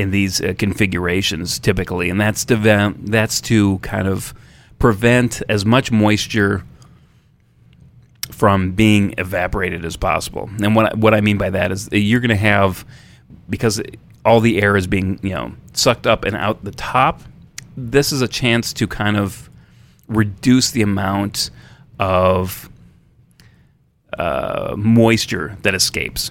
in 0.00 0.10
these 0.10 0.40
uh, 0.40 0.54
configurations 0.58 1.58
typically, 1.58 2.10
and 2.10 2.20
that's 2.20 2.44
to 2.46 2.56
that's 2.98 3.40
to 3.42 3.78
kind 3.78 4.08
of 4.08 4.34
prevent 4.78 5.42
as 5.48 5.64
much 5.64 5.92
moisture 5.92 6.64
from 8.30 8.72
being 8.72 9.14
evaporated 9.18 9.84
as 9.84 9.96
possible. 9.96 10.48
And 10.62 10.74
what 10.74 10.96
what 10.96 11.14
I 11.14 11.20
mean 11.20 11.38
by 11.38 11.50
that 11.50 11.70
is 11.70 11.88
you're 11.92 12.20
going 12.20 12.30
to 12.30 12.36
have 12.36 12.84
because 13.48 13.80
all 14.24 14.40
the 14.40 14.62
air 14.62 14.76
is 14.76 14.86
being 14.86 15.20
you 15.22 15.34
know 15.34 15.52
sucked 15.72 16.06
up 16.06 16.24
and 16.24 16.34
out 16.34 16.64
the 16.64 16.72
top. 16.72 17.22
This 17.76 18.12
is 18.12 18.22
a 18.22 18.28
chance 18.28 18.72
to 18.74 18.86
kind 18.86 19.16
of 19.16 19.48
reduce 20.08 20.70
the 20.72 20.82
amount 20.82 21.50
of 21.98 22.68
uh, 24.18 24.74
moisture 24.76 25.56
that 25.62 25.74
escapes. 25.74 26.30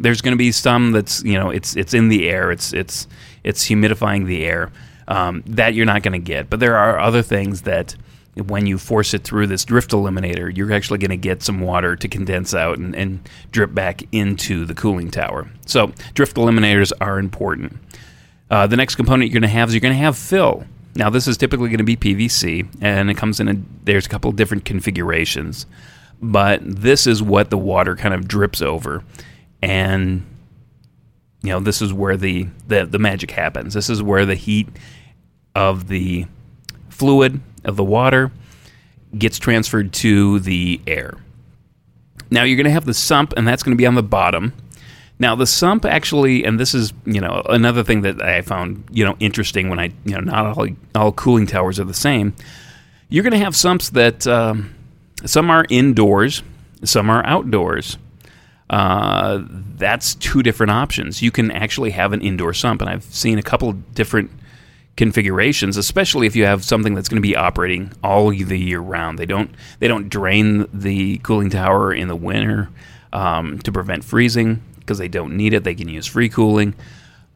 There's 0.00 0.20
going 0.20 0.32
to 0.32 0.38
be 0.38 0.52
some 0.52 0.92
that's 0.92 1.22
you 1.22 1.34
know 1.34 1.50
it's 1.50 1.76
it's 1.76 1.94
in 1.94 2.08
the 2.08 2.28
air. 2.28 2.50
It's 2.50 2.72
it's 2.72 3.06
it's 3.44 3.66
humidifying 3.68 4.26
the 4.26 4.44
air. 4.44 4.72
Um, 5.08 5.42
that 5.46 5.74
you're 5.74 5.86
not 5.86 6.02
going 6.02 6.12
to 6.12 6.24
get. 6.24 6.48
But 6.48 6.60
there 6.60 6.76
are 6.76 7.00
other 7.00 7.20
things 7.20 7.62
that 7.62 7.96
when 8.36 8.66
you 8.66 8.78
force 8.78 9.12
it 9.12 9.24
through 9.24 9.48
this 9.48 9.64
drift 9.64 9.90
eliminator, 9.90 10.56
you're 10.56 10.72
actually 10.72 10.98
going 10.98 11.10
to 11.10 11.16
get 11.16 11.42
some 11.42 11.60
water 11.60 11.96
to 11.96 12.08
condense 12.08 12.54
out 12.54 12.78
and, 12.78 12.94
and, 12.94 13.28
drip 13.50 13.74
back 13.74 14.02
into 14.12 14.64
the 14.64 14.74
cooling 14.74 15.10
tower. 15.10 15.50
So, 15.66 15.92
drift 16.14 16.36
eliminators 16.36 16.92
are 17.00 17.18
important. 17.18 17.76
Uh, 18.50 18.66
the 18.66 18.76
next 18.76 18.94
component 18.94 19.30
you're 19.30 19.40
going 19.40 19.48
to 19.50 19.56
have 19.56 19.68
is 19.68 19.74
you're 19.74 19.80
going 19.80 19.94
to 19.94 19.98
have 19.98 20.16
fill. 20.16 20.64
Now, 20.94 21.10
this 21.10 21.28
is 21.28 21.36
typically 21.36 21.68
going 21.68 21.84
to 21.84 21.84
be 21.84 21.96
PVC, 21.96 22.68
and 22.80 23.10
it 23.10 23.16
comes 23.16 23.40
in 23.40 23.48
a, 23.48 23.56
there's 23.84 24.06
a 24.06 24.08
couple 24.08 24.30
different 24.32 24.64
configurations, 24.64 25.66
but 26.20 26.60
this 26.62 27.06
is 27.06 27.22
what 27.22 27.50
the 27.50 27.58
water 27.58 27.94
kind 27.96 28.12
of 28.12 28.26
drips 28.26 28.60
over, 28.60 29.04
and 29.62 30.24
you 31.42 31.50
know 31.50 31.60
this 31.60 31.82
is 31.82 31.92
where 31.92 32.16
the 32.16 32.48
the, 32.68 32.86
the 32.86 32.98
magic 32.98 33.30
happens. 33.30 33.74
This 33.74 33.90
is 33.90 34.02
where 34.02 34.26
the 34.26 34.34
heat 34.34 34.68
of 35.54 35.88
the 35.88 36.26
fluid 36.88 37.40
of 37.64 37.76
the 37.76 37.84
water 37.84 38.30
gets 39.16 39.38
transferred 39.38 39.92
to 39.92 40.38
the 40.40 40.80
air. 40.86 41.14
Now 42.30 42.44
you're 42.44 42.56
going 42.56 42.64
to 42.64 42.70
have 42.70 42.84
the 42.84 42.94
sump, 42.94 43.32
and 43.36 43.46
that's 43.46 43.62
going 43.62 43.76
to 43.76 43.80
be 43.80 43.86
on 43.86 43.94
the 43.94 44.02
bottom. 44.02 44.52
Now 45.18 45.34
the 45.34 45.46
sump 45.46 45.84
actually, 45.84 46.44
and 46.44 46.58
this 46.58 46.74
is 46.74 46.92
you 47.04 47.20
know 47.20 47.42
another 47.48 47.84
thing 47.84 48.02
that 48.02 48.22
I 48.22 48.42
found 48.42 48.84
you 48.90 49.04
know 49.04 49.16
interesting 49.20 49.68
when 49.68 49.78
I 49.78 49.92
you 50.04 50.14
know 50.14 50.20
not 50.20 50.58
all 50.58 50.66
all 50.94 51.12
cooling 51.12 51.46
towers 51.46 51.78
are 51.78 51.84
the 51.84 51.94
same. 51.94 52.34
You're 53.08 53.24
going 53.24 53.32
to 53.32 53.38
have 53.38 53.56
sumps 53.56 53.90
that 53.90 54.26
um, 54.26 54.72
some 55.24 55.50
are 55.50 55.66
indoors, 55.68 56.42
some 56.84 57.10
are 57.10 57.24
outdoors. 57.26 57.98
Uh, 58.70 59.42
that's 59.76 60.14
two 60.14 60.44
different 60.44 60.70
options. 60.70 61.20
You 61.20 61.32
can 61.32 61.50
actually 61.50 61.90
have 61.90 62.12
an 62.12 62.22
indoor 62.22 62.54
sump, 62.54 62.80
and 62.80 62.88
I've 62.88 63.02
seen 63.02 63.36
a 63.36 63.42
couple 63.42 63.72
different 63.72 64.30
configurations, 64.96 65.76
especially 65.76 66.28
if 66.28 66.36
you 66.36 66.44
have 66.44 66.62
something 66.62 66.94
that's 66.94 67.08
going 67.08 67.20
to 67.20 67.26
be 67.28 67.34
operating 67.34 67.92
all 68.04 68.30
the 68.30 68.58
year 68.58 68.78
round. 68.78 69.18
They 69.18 69.26
don't 69.26 69.50
they 69.80 69.88
don't 69.88 70.08
drain 70.08 70.68
the 70.72 71.18
cooling 71.18 71.50
tower 71.50 71.92
in 71.92 72.06
the 72.06 72.14
winter 72.14 72.68
um, 73.12 73.58
to 73.60 73.72
prevent 73.72 74.04
freezing 74.04 74.62
because 74.78 74.98
they 74.98 75.08
don't 75.08 75.36
need 75.36 75.52
it. 75.52 75.64
They 75.64 75.74
can 75.74 75.88
use 75.88 76.06
free 76.06 76.28
cooling. 76.28 76.74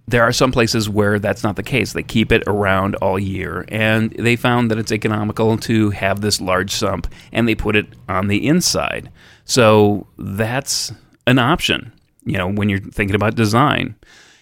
There 0.07 0.23
are 0.23 0.33
some 0.33 0.53
places 0.53 0.88
where 0.88 1.19
that's 1.19 1.43
not 1.43 1.57
the 1.57 1.62
case. 1.62 1.95
They 1.95 2.03
keep 2.03 2.31
it 2.31 2.45
around 2.47 2.95
all 2.97 3.19
year, 3.19 3.64
and 3.69 4.11
they 4.12 4.37
found 4.37 4.71
that 4.71 4.79
it's 4.79 4.93
economical 4.93 5.57
to 5.57 5.91
have 5.91 6.21
this 6.21 6.41
large 6.41 6.71
sump, 6.71 7.12
and 7.33 7.49
they 7.49 7.55
put 7.55 7.75
it 7.75 7.87
on 8.09 8.29
the 8.29 8.47
inside. 8.47 9.11
So 9.47 10.07
that's 10.19 10.93
an 11.26 11.38
option. 11.38 11.93
You 12.25 12.38
know, 12.38 12.50
when 12.50 12.69
you're 12.69 12.81
thinking 12.81 13.14
about 13.14 13.35
design, 13.35 13.95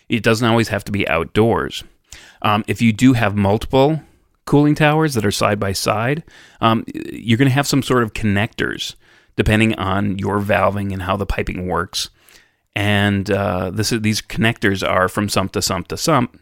it 0.09 0.23
doesn't 0.23 0.47
always 0.47 0.69
have 0.69 0.85
to 0.85 0.93
be 0.93 1.09
outdoors. 1.09 1.85
Um, 2.43 2.65
if 2.67 2.83
you 2.83 2.93
do 2.93 3.13
have 3.13 3.37
multiple 3.37 4.03
cooling 4.45 4.75
towers 4.75 5.15
that 5.15 5.25
are 5.25 5.31
side 5.31 5.61
by 5.61 5.73
side, 5.73 6.23
um, 6.61 6.85
you're 6.95 7.39
going 7.39 7.49
to 7.49 7.55
have 7.55 7.67
some 7.67 7.83
sort 7.83 8.03
of 8.03 8.13
connectors 8.13 8.95
depending 9.35 9.75
on 9.77 10.19
your 10.19 10.41
valving 10.41 10.93
and 10.93 11.03
how 11.03 11.17
the 11.17 11.27
piping 11.27 11.67
works. 11.67 12.11
And 12.77 13.31
uh, 13.31 13.71
this, 13.71 13.91
these 13.91 14.21
connectors 14.21 14.87
are 14.87 15.09
from 15.09 15.29
sump 15.29 15.53
to 15.53 15.63
sump 15.63 15.89
to 15.89 15.97
sump. 15.97 16.39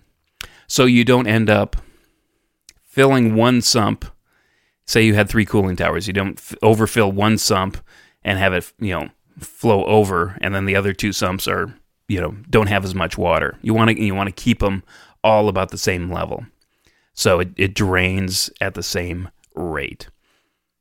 So 0.67 0.85
you 0.85 1.05
don't 1.05 1.27
end 1.27 1.51
up 1.51 1.77
filling 2.85 3.35
one 3.35 3.63
sump 3.63 4.05
say 4.91 5.03
you 5.03 5.15
had 5.15 5.29
three 5.29 5.45
cooling 5.45 5.77
towers, 5.77 6.07
you 6.07 6.13
don't 6.13 6.39
f- 6.39 6.55
overfill 6.63 7.13
one 7.13 7.39
sump 7.39 7.79
and 8.23 8.39
have 8.39 8.53
it, 8.53 8.73
you 8.81 8.91
know, 8.91 9.09
flow 9.39 9.85
over, 9.85 10.37
and 10.41 10.55
then 10.55 10.65
the 10.65 10.77
other 10.77 10.93
two 10.93 11.13
sumps 11.13 11.47
are, 11.49 11.75
you 12.09 12.21
know, 12.21 12.35
don't 12.49 12.69
have 12.69 12.85
as 12.85 12.95
much 12.95 13.17
water. 13.17 13.59
You 13.63 13.75
want 13.75 13.91
to 13.91 14.03
you 14.03 14.15
want 14.15 14.29
to 14.29 14.43
keep 14.43 14.61
them 14.61 14.83
all 15.23 15.49
about 15.49 15.71
the 15.71 15.79
same 15.79 16.11
level, 16.11 16.45
so 17.15 17.41
it, 17.41 17.51
it 17.57 17.75
drains 17.75 18.51
at 18.61 18.75
the 18.75 18.83
same 18.83 19.31
rate. 19.55 20.09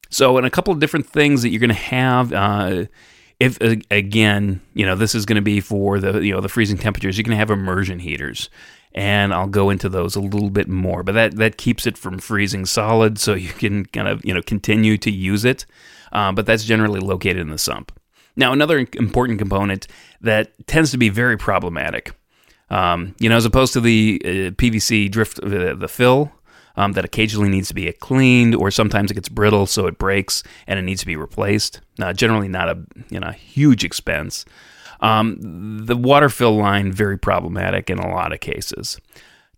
So, 0.10 0.38
and 0.38 0.46
a 0.46 0.50
couple 0.50 0.74
of 0.74 0.80
different 0.80 1.08
things 1.08 1.42
that 1.42 1.50
you're 1.50 1.60
going 1.60 1.70
to 1.70 1.76
have. 1.76 2.34
Uh, 2.34 2.86
if 3.40 3.60
again, 3.62 4.62
you 4.74 4.86
know, 4.86 4.96
this 4.96 5.16
is 5.16 5.26
going 5.26 5.38
to 5.38 5.42
be 5.42 5.62
for 5.62 6.00
the 6.00 6.20
you 6.20 6.34
know 6.34 6.42
the 6.42 6.50
freezing 6.50 6.78
temperatures. 6.78 7.18
You're 7.18 7.24
going 7.24 7.38
to 7.38 7.40
have 7.40 7.52
immersion 7.52 8.00
heaters, 8.00 8.50
and 8.94 9.34
I'll 9.34 9.48
go 9.48 9.70
into 9.70 9.88
those 9.88 10.16
a 10.16 10.20
little 10.20 10.50
bit 10.50 10.68
more. 10.68 11.04
But 11.04 11.14
that 11.14 11.36
that 11.38 11.58
keeps 11.58 11.88
it 11.88 11.98
from 11.98 12.20
freezing 12.20 12.66
solid, 12.66 13.18
so 13.18 13.34
you 13.36 13.50
can 13.50 13.86
kind 13.86 14.08
of 14.08 14.24
you 14.26 14.34
know 14.34 14.42
continue 14.42 14.98
to 14.98 15.12
use 15.12 15.46
it. 15.46 15.66
Uh, 16.12 16.32
but 16.32 16.46
that's 16.46 16.66
generally 16.66 17.00
located 17.00 17.38
in 17.38 17.50
the 17.50 17.58
sump. 17.58 17.98
Now, 18.40 18.54
another 18.54 18.88
important 18.94 19.38
component 19.38 19.86
that 20.22 20.54
tends 20.66 20.92
to 20.92 20.98
be 20.98 21.10
very 21.10 21.38
problematic, 21.38 22.14
um, 22.70 23.14
you 23.20 23.28
know, 23.28 23.36
as 23.36 23.44
opposed 23.44 23.74
to 23.74 23.82
the 23.82 24.22
uh, 24.24 24.28
PVC 24.56 25.12
drift, 25.12 25.40
uh, 25.44 25.76
the 25.76 25.90
fill 25.90 26.32
um, 26.78 26.94
that 26.94 27.04
occasionally 27.04 27.50
needs 27.50 27.68
to 27.68 27.74
be 27.74 27.92
cleaned, 27.92 28.56
or 28.56 28.72
sometimes 28.72 29.12
it 29.12 29.16
gets 29.16 29.28
brittle, 29.28 29.66
so 29.66 29.88
it 29.88 29.98
breaks 29.98 30.42
and 30.68 30.80
it 30.80 30.84
needs 30.84 31.02
to 31.02 31.06
be 31.06 31.18
replaced. 31.18 31.82
Uh, 32.02 32.14
generally, 32.14 32.48
not 32.48 32.70
a 32.70 32.80
you 33.10 33.20
know 33.20 33.32
huge 33.32 33.84
expense. 33.84 34.46
Um, 35.02 35.38
the 35.86 35.98
water 35.98 36.30
fill 36.30 36.56
line 36.56 36.94
very 36.94 37.18
problematic 37.18 37.90
in 37.90 38.00
a 38.00 38.08
lot 38.08 38.32
of 38.32 38.40
cases. 38.40 39.02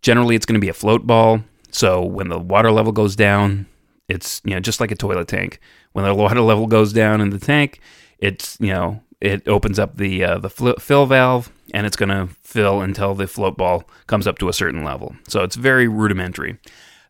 Generally, 0.00 0.34
it's 0.34 0.46
going 0.46 0.60
to 0.60 0.60
be 0.60 0.68
a 0.68 0.74
float 0.74 1.06
ball. 1.06 1.44
So 1.70 2.04
when 2.04 2.30
the 2.30 2.38
water 2.38 2.72
level 2.72 2.90
goes 2.90 3.14
down, 3.14 3.66
it's 4.08 4.42
you 4.44 4.54
know 4.54 4.60
just 4.60 4.80
like 4.80 4.90
a 4.90 4.96
toilet 4.96 5.28
tank. 5.28 5.60
When 5.92 6.04
the 6.04 6.16
water 6.16 6.40
level 6.50 6.66
goes 6.66 6.92
down 6.92 7.20
in 7.20 7.30
the 7.30 7.38
tank, 7.38 7.78
it's 8.22 8.56
you 8.60 8.72
know 8.72 9.02
it 9.20 9.46
opens 9.46 9.78
up 9.78 9.98
the 9.98 10.24
uh, 10.24 10.38
the 10.38 10.48
fill 10.48 11.06
valve 11.06 11.52
and 11.74 11.86
it's 11.86 11.96
going 11.96 12.08
to 12.08 12.28
fill 12.42 12.80
until 12.80 13.14
the 13.14 13.26
float 13.26 13.56
ball 13.56 13.84
comes 14.06 14.26
up 14.26 14.38
to 14.38 14.48
a 14.48 14.52
certain 14.52 14.84
level. 14.84 15.14
So 15.28 15.42
it's 15.42 15.56
very 15.56 15.88
rudimentary. 15.88 16.58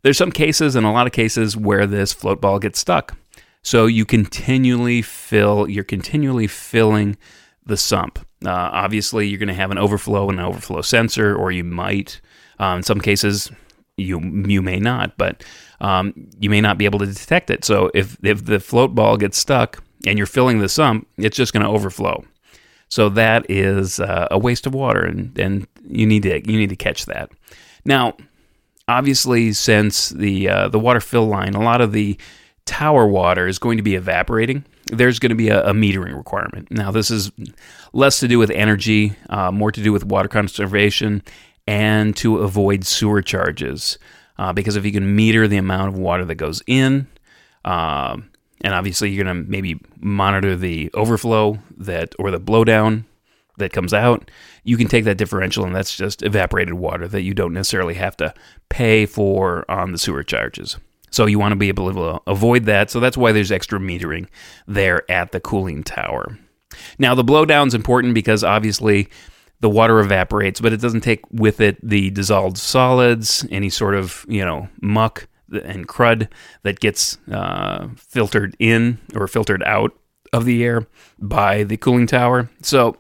There's 0.03 0.19
some 0.19 0.33
cases 0.33 0.75
and 0.75 0.85
a 0.85 0.91
lot 0.91 1.07
of 1.07 1.13
cases 1.13 1.57
where 1.57 1.87
this 1.87 2.13
float 2.13 2.41
ball 2.41 2.59
gets 2.59 2.79
stuck. 2.79 3.17
So 3.63 3.87
you 3.87 4.05
continually 4.05 5.03
fill, 5.03 5.69
you're 5.69 5.85
continually 5.85 6.49
filling 6.49 7.17
the 7.65 7.77
sump. 7.77 8.19
Uh, 8.45 8.51
obviously, 8.51 9.29
you're 9.29 9.39
going 9.39 9.49
to 9.49 9.55
have 9.55 9.71
an 9.71 9.79
overflow 9.79 10.29
and 10.29 10.41
an 10.41 10.45
overflow 10.45 10.83
sensor, 10.83 11.35
or 11.35 11.53
you 11.53 11.63
might, 11.63 12.21
uh, 12.59 12.75
in 12.77 12.83
some 12.83 13.01
cases, 13.01 13.51
you 13.97 14.21
you 14.47 14.63
may 14.63 14.81
not, 14.81 15.17
but 15.17 15.45
um, 15.81 16.13
you 16.41 16.51
may 16.51 16.61
not 16.61 16.79
be 16.79 16.85
able 16.87 16.99
to 16.99 17.07
detect 17.07 17.51
it. 17.51 17.65
So 17.65 17.91
if 17.95 18.17
if 18.25 18.45
the 18.45 18.59
float 18.59 18.95
ball 18.95 19.17
gets 19.17 19.39
stuck 19.39 19.83
and 20.07 20.19
you're 20.19 20.27
filling 20.27 20.61
the 20.61 20.69
sump, 20.69 21.07
it's 21.17 21.37
just 21.37 21.53
going 21.53 21.65
to 21.65 21.69
overflow. 21.69 22.25
So 22.89 23.09
that 23.11 23.47
is 23.49 24.01
uh, 24.01 24.29
a 24.31 24.39
waste 24.39 24.67
of 24.67 24.75
water, 24.75 25.03
and, 25.03 25.39
and 25.39 25.67
you 25.89 26.07
need 26.07 26.25
to 26.25 26.47
you 26.47 26.59
need 26.59 26.69
to 26.69 26.77
catch 26.77 27.07
that. 27.07 27.31
Now, 27.85 28.17
obviously, 28.87 29.53
since 29.55 30.11
the 30.11 30.49
uh, 30.49 30.69
the 30.69 30.79
water 30.79 31.01
fill 31.01 31.27
line, 31.27 31.55
a 31.55 31.63
lot 31.63 31.81
of 31.81 31.93
the 31.93 32.19
tower 32.67 33.07
water 33.07 33.49
is 33.49 33.59
going 33.59 33.79
to 33.79 33.83
be 33.83 33.95
evaporating. 33.95 34.65
There's 34.87 35.19
going 35.19 35.31
to 35.31 35.37
be 35.37 35.49
a, 35.49 35.65
a 35.69 35.73
metering 35.73 36.17
requirement. 36.17 36.71
Now, 36.71 36.91
this 36.91 37.11
is 37.11 37.33
less 37.95 38.21
to 38.21 38.29
do 38.29 38.39
with 38.39 38.51
energy, 38.51 39.15
uh, 39.31 39.51
more 39.51 39.73
to 39.73 39.83
do 39.83 39.93
with 39.93 40.05
water 40.05 40.29
conservation, 40.29 41.23
and 41.67 42.15
to 42.17 42.39
avoid 42.39 42.85
sewer 42.85 43.23
charges. 43.23 43.99
Uh, 44.39 44.53
because 44.53 44.77
if 44.77 44.85
you 44.85 44.93
can 44.93 45.15
meter 45.15 45.49
the 45.49 45.57
amount 45.57 45.89
of 45.89 45.99
water 45.99 46.25
that 46.25 46.35
goes 46.35 46.63
in, 46.67 47.07
uh, 47.65 48.17
and 48.63 48.75
obviously 48.75 49.11
you're 49.11 49.25
going 49.25 49.45
to 49.45 49.51
maybe 49.51 49.81
monitor 50.01 50.57
the 50.57 50.91
overflow 50.95 51.59
that 51.77 52.15
or 52.19 52.31
the 52.31 52.41
blowdown 52.41 53.05
that 53.59 53.73
comes 53.73 53.93
out, 53.93 54.31
you 54.65 54.77
can 54.77 54.89
take 54.89 55.05
that 55.05 55.19
differential 55.19 55.65
and 55.65 55.75
that's 55.75 55.95
just 55.95 56.23
evaporated 56.23 56.75
water 56.75 57.07
that 57.09 57.23
you 57.23 57.35
don't 57.35 57.53
necessarily 57.53 57.95
have 57.95 58.17
to 58.17 58.33
pay 58.69 59.05
for 59.05 59.71
on 59.71 59.93
the 59.93 59.99
sewer 59.99 60.23
charges. 60.23 60.79
So 61.11 61.27
you 61.27 61.39
want 61.39 61.53
to 61.53 61.57
be 61.57 61.69
able 61.69 61.93
to 61.93 62.23
avoid 62.27 62.65
that. 62.65 62.91
So 62.91 62.99
that's 62.99 63.19
why 63.19 63.33
there's 63.33 63.53
extra 63.53 63.79
metering 63.79 64.29
there 64.67 65.09
at 65.11 65.33
the 65.33 65.41
cooling 65.41 65.83
tower. 65.83 66.39
Now 66.99 67.15
the 67.15 67.25
blowdown 67.25 67.67
is 67.67 67.75
important 67.75 68.15
because 68.15 68.43
obviously 68.43 69.09
the 69.61 69.69
water 69.69 70.01
evaporates, 70.01 70.61
but 70.61 70.73
it 70.73 70.81
doesn't 70.81 71.03
take 71.03 71.21
with 71.31 71.61
it 71.61 71.77
the 71.87 72.11
dissolved 72.11 72.57
solids, 72.57 73.47
any 73.51 73.69
sort 73.69 73.95
of 73.95 74.25
you 74.29 74.45
know 74.45 74.69
muck 74.81 75.29
and 75.53 75.89
crud 75.89 76.29
that 76.63 76.81
gets 76.81 77.19
uh, 77.31 77.89
filtered 77.97 78.57
in 78.59 78.99
or 79.15 79.27
filtered 79.29 79.63
out 79.65 79.93
of 80.33 80.45
the 80.45 80.65
air 80.65 80.87
by 81.19 81.63
the 81.63 81.77
cooling 81.77 82.07
tower. 82.07 82.49
So 82.63 82.97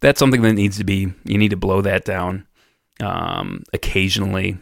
that's 0.00 0.18
something 0.18 0.42
that 0.42 0.52
needs 0.52 0.78
to 0.78 0.84
be, 0.84 1.12
you 1.24 1.38
need 1.38 1.50
to 1.50 1.56
blow 1.56 1.80
that 1.80 2.04
down 2.04 2.46
um, 3.00 3.62
occasionally 3.72 4.58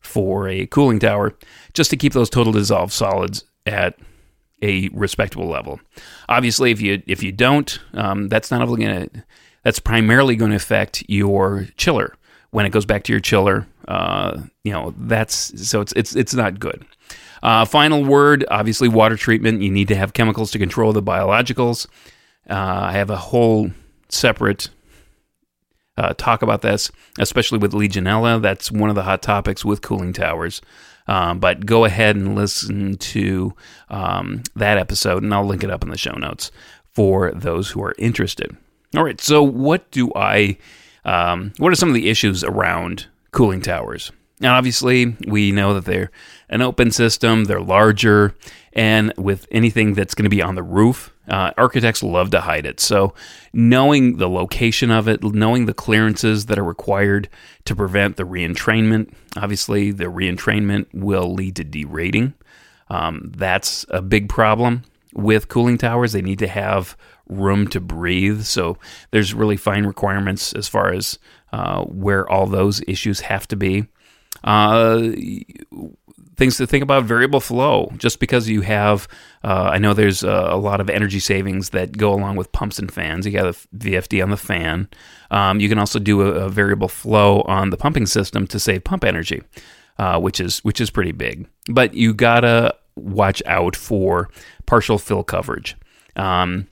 for 0.00 0.48
a 0.48 0.66
cooling 0.66 0.98
tower 0.98 1.34
just 1.74 1.90
to 1.90 1.96
keep 1.96 2.12
those 2.12 2.30
total 2.30 2.52
dissolved 2.52 2.92
solids 2.92 3.44
at 3.64 3.98
a 4.62 4.88
respectable 4.92 5.48
level. 5.48 5.80
Obviously, 6.28 6.70
if 6.70 6.80
you 6.80 7.02
if 7.06 7.22
you 7.22 7.32
don't, 7.32 7.78
um, 7.94 8.28
that's 8.28 8.50
not 8.50 8.62
only 8.62 8.84
going 8.84 9.08
to 9.08 9.24
that's 9.64 9.78
primarily 9.78 10.36
going 10.36 10.50
to 10.52 10.56
affect 10.56 11.04
your 11.08 11.68
chiller 11.76 12.15
when 12.50 12.66
it 12.66 12.70
goes 12.70 12.84
back 12.84 13.04
to 13.04 13.12
your 13.12 13.20
chiller. 13.20 13.66
Uh, 13.88 14.42
you 14.64 14.72
know 14.72 14.94
that's 14.98 15.68
so 15.68 15.80
it's 15.80 15.92
it's 15.92 16.14
it's 16.16 16.34
not 16.34 16.58
good. 16.58 16.84
Uh, 17.42 17.64
final 17.64 18.04
word, 18.04 18.44
obviously, 18.50 18.88
water 18.88 19.16
treatment. 19.16 19.62
You 19.62 19.70
need 19.70 19.88
to 19.88 19.94
have 19.94 20.12
chemicals 20.12 20.50
to 20.52 20.58
control 20.58 20.92
the 20.92 21.02
biologicals. 21.02 21.86
Uh, 22.48 22.54
I 22.54 22.92
have 22.92 23.10
a 23.10 23.16
whole 23.16 23.70
separate 24.08 24.70
uh, 25.96 26.14
talk 26.14 26.42
about 26.42 26.62
this, 26.62 26.90
especially 27.18 27.58
with 27.58 27.72
Legionella. 27.72 28.40
That's 28.40 28.70
one 28.70 28.88
of 28.88 28.96
the 28.96 29.02
hot 29.02 29.22
topics 29.22 29.64
with 29.64 29.82
cooling 29.82 30.12
towers. 30.12 30.60
Um, 31.08 31.38
but 31.38 31.64
go 31.64 31.84
ahead 31.84 32.16
and 32.16 32.34
listen 32.34 32.96
to 32.96 33.54
um, 33.88 34.42
that 34.56 34.78
episode, 34.78 35.22
and 35.22 35.32
I'll 35.32 35.46
link 35.46 35.62
it 35.62 35.70
up 35.70 35.84
in 35.84 35.90
the 35.90 35.98
show 35.98 36.14
notes 36.14 36.50
for 36.92 37.30
those 37.32 37.70
who 37.70 37.82
are 37.82 37.94
interested. 37.98 38.56
All 38.96 39.04
right, 39.04 39.20
so 39.20 39.42
what 39.42 39.90
do 39.90 40.12
I? 40.14 40.58
Um, 41.06 41.52
what 41.56 41.72
are 41.72 41.76
some 41.76 41.88
of 41.88 41.94
the 41.94 42.10
issues 42.10 42.44
around 42.44 43.06
cooling 43.30 43.62
towers? 43.62 44.12
Now, 44.38 44.56
obviously, 44.56 45.16
we 45.26 45.50
know 45.50 45.72
that 45.74 45.86
they're 45.86 46.10
an 46.50 46.60
open 46.60 46.90
system, 46.90 47.44
they're 47.44 47.60
larger, 47.60 48.34
and 48.74 49.14
with 49.16 49.46
anything 49.50 49.94
that's 49.94 50.14
going 50.14 50.24
to 50.24 50.30
be 50.30 50.42
on 50.42 50.56
the 50.56 50.62
roof, 50.62 51.14
uh, 51.26 51.52
architects 51.56 52.02
love 52.02 52.30
to 52.30 52.42
hide 52.42 52.66
it. 52.66 52.78
So, 52.78 53.14
knowing 53.54 54.18
the 54.18 54.28
location 54.28 54.90
of 54.90 55.08
it, 55.08 55.24
knowing 55.24 55.64
the 55.64 55.72
clearances 55.72 56.46
that 56.46 56.58
are 56.58 56.64
required 56.64 57.30
to 57.64 57.74
prevent 57.74 58.16
the 58.16 58.24
reentrainment, 58.24 59.14
obviously, 59.36 59.90
the 59.90 60.04
reentrainment 60.04 60.86
will 60.92 61.32
lead 61.32 61.56
to 61.56 61.64
derating. 61.64 62.34
Um, 62.90 63.32
that's 63.34 63.86
a 63.88 64.02
big 64.02 64.28
problem 64.28 64.82
with 65.14 65.48
cooling 65.48 65.78
towers. 65.78 66.12
They 66.12 66.20
need 66.20 66.40
to 66.40 66.48
have 66.48 66.94
room 67.28 67.68
to 67.68 67.80
breathe. 67.80 68.42
So, 68.42 68.78
there's 69.10 69.34
really 69.34 69.56
fine 69.56 69.86
requirements 69.86 70.52
as 70.52 70.68
far 70.68 70.92
as 70.92 71.18
uh, 71.52 71.82
where 71.84 72.28
all 72.30 72.46
those 72.46 72.82
issues 72.86 73.20
have 73.20 73.46
to 73.48 73.56
be. 73.56 73.86
Uh, 74.44 75.10
things 76.36 76.58
to 76.58 76.66
think 76.66 76.82
about 76.82 77.04
variable 77.04 77.40
flow. 77.40 77.90
Just 77.96 78.20
because 78.20 78.48
you 78.48 78.60
have 78.60 79.08
uh, 79.42 79.70
i 79.72 79.78
know 79.78 79.94
there's 79.94 80.22
a, 80.22 80.48
a, 80.50 80.56
lot 80.56 80.80
of 80.80 80.90
energy 80.90 81.18
savings 81.18 81.70
that 81.70 81.96
go 81.96 82.12
along 82.12 82.36
with 82.36 82.52
pumps 82.52 82.78
and 82.78 82.92
fans. 82.92 83.26
You 83.26 83.32
got 83.32 83.46
a 83.46 83.52
vfd 83.76 84.22
on 84.22 84.30
the 84.30 84.36
fan. 84.36 84.88
Um, 85.30 85.60
you 85.60 85.68
can 85.68 85.78
also 85.78 85.98
do 85.98 86.20
a, 86.22 86.44
a, 86.44 86.48
variable 86.48 86.88
flow 86.88 87.40
on 87.42 87.70
the 87.70 87.76
pumping 87.76 88.06
system 88.06 88.46
to 88.48 88.60
save 88.60 88.84
pump 88.84 89.04
energy 89.04 89.42
uh, 89.98 90.18
which 90.20 90.40
is 90.40 90.58
which 90.60 90.80
is 90.80 90.90
pretty 90.90 91.12
big. 91.12 91.48
But 91.68 91.94
you 91.94 92.14
gotta 92.14 92.74
watch 92.96 93.42
out 93.46 93.76
for 93.76 94.30
partial 94.66 94.98
fill 94.98 95.24
coverage. 95.24 95.76
Um, 96.16 96.66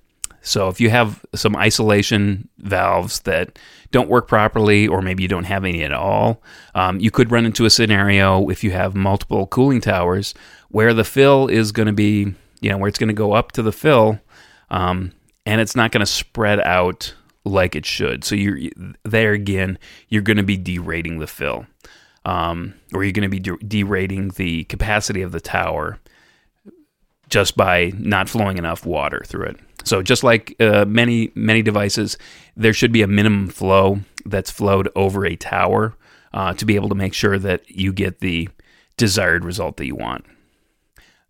so 0.44 0.68
if 0.68 0.78
you 0.78 0.90
have 0.90 1.24
some 1.34 1.56
isolation 1.56 2.48
valves 2.58 3.20
that 3.20 3.58
don't 3.90 4.10
work 4.10 4.28
properly, 4.28 4.86
or 4.86 5.00
maybe 5.00 5.22
you 5.22 5.28
don't 5.28 5.44
have 5.44 5.64
any 5.64 5.82
at 5.82 5.92
all, 5.92 6.42
um, 6.74 7.00
you 7.00 7.10
could 7.10 7.30
run 7.30 7.46
into 7.46 7.64
a 7.64 7.70
scenario 7.70 8.50
if 8.50 8.62
you 8.62 8.70
have 8.70 8.94
multiple 8.94 9.46
cooling 9.46 9.80
towers 9.80 10.34
where 10.68 10.92
the 10.92 11.04
fill 11.04 11.48
is 11.48 11.72
going 11.72 11.86
to 11.86 11.92
be, 11.94 12.34
you 12.60 12.68
know, 12.68 12.76
where 12.76 12.88
it's 12.88 12.98
going 12.98 13.08
to 13.08 13.14
go 13.14 13.32
up 13.32 13.52
to 13.52 13.62
the 13.62 13.72
fill, 13.72 14.20
um, 14.70 15.12
and 15.46 15.60
it's 15.60 15.74
not 15.74 15.92
going 15.92 16.04
to 16.04 16.06
spread 16.06 16.60
out 16.60 17.14
like 17.44 17.74
it 17.74 17.86
should. 17.86 18.22
So 18.24 18.34
you're 18.34 18.70
there 19.02 19.32
again, 19.32 19.78
you're 20.08 20.22
going 20.22 20.36
to 20.36 20.42
be 20.42 20.58
derating 20.58 21.20
the 21.20 21.26
fill, 21.26 21.66
um, 22.26 22.74
or 22.92 23.02
you're 23.02 23.12
going 23.12 23.30
to 23.30 23.40
be 23.40 23.66
derating 23.66 24.28
the 24.30 24.64
capacity 24.64 25.22
of 25.22 25.32
the 25.32 25.40
tower 25.40 25.98
just 27.30 27.56
by 27.56 27.92
not 27.96 28.28
flowing 28.28 28.58
enough 28.58 28.84
water 28.84 29.22
through 29.26 29.46
it. 29.46 29.60
So 29.84 30.02
just 30.02 30.24
like 30.24 30.56
uh, 30.60 30.84
many 30.86 31.30
many 31.34 31.62
devices, 31.62 32.18
there 32.56 32.72
should 32.72 32.92
be 32.92 33.02
a 33.02 33.06
minimum 33.06 33.48
flow 33.48 34.00
that's 34.26 34.50
flowed 34.50 34.88
over 34.96 35.24
a 35.24 35.36
tower 35.36 35.94
uh, 36.32 36.54
to 36.54 36.64
be 36.64 36.74
able 36.74 36.88
to 36.88 36.94
make 36.94 37.14
sure 37.14 37.38
that 37.38 37.70
you 37.70 37.92
get 37.92 38.20
the 38.20 38.48
desired 38.96 39.44
result 39.44 39.76
that 39.76 39.86
you 39.86 39.94
want. 39.94 40.24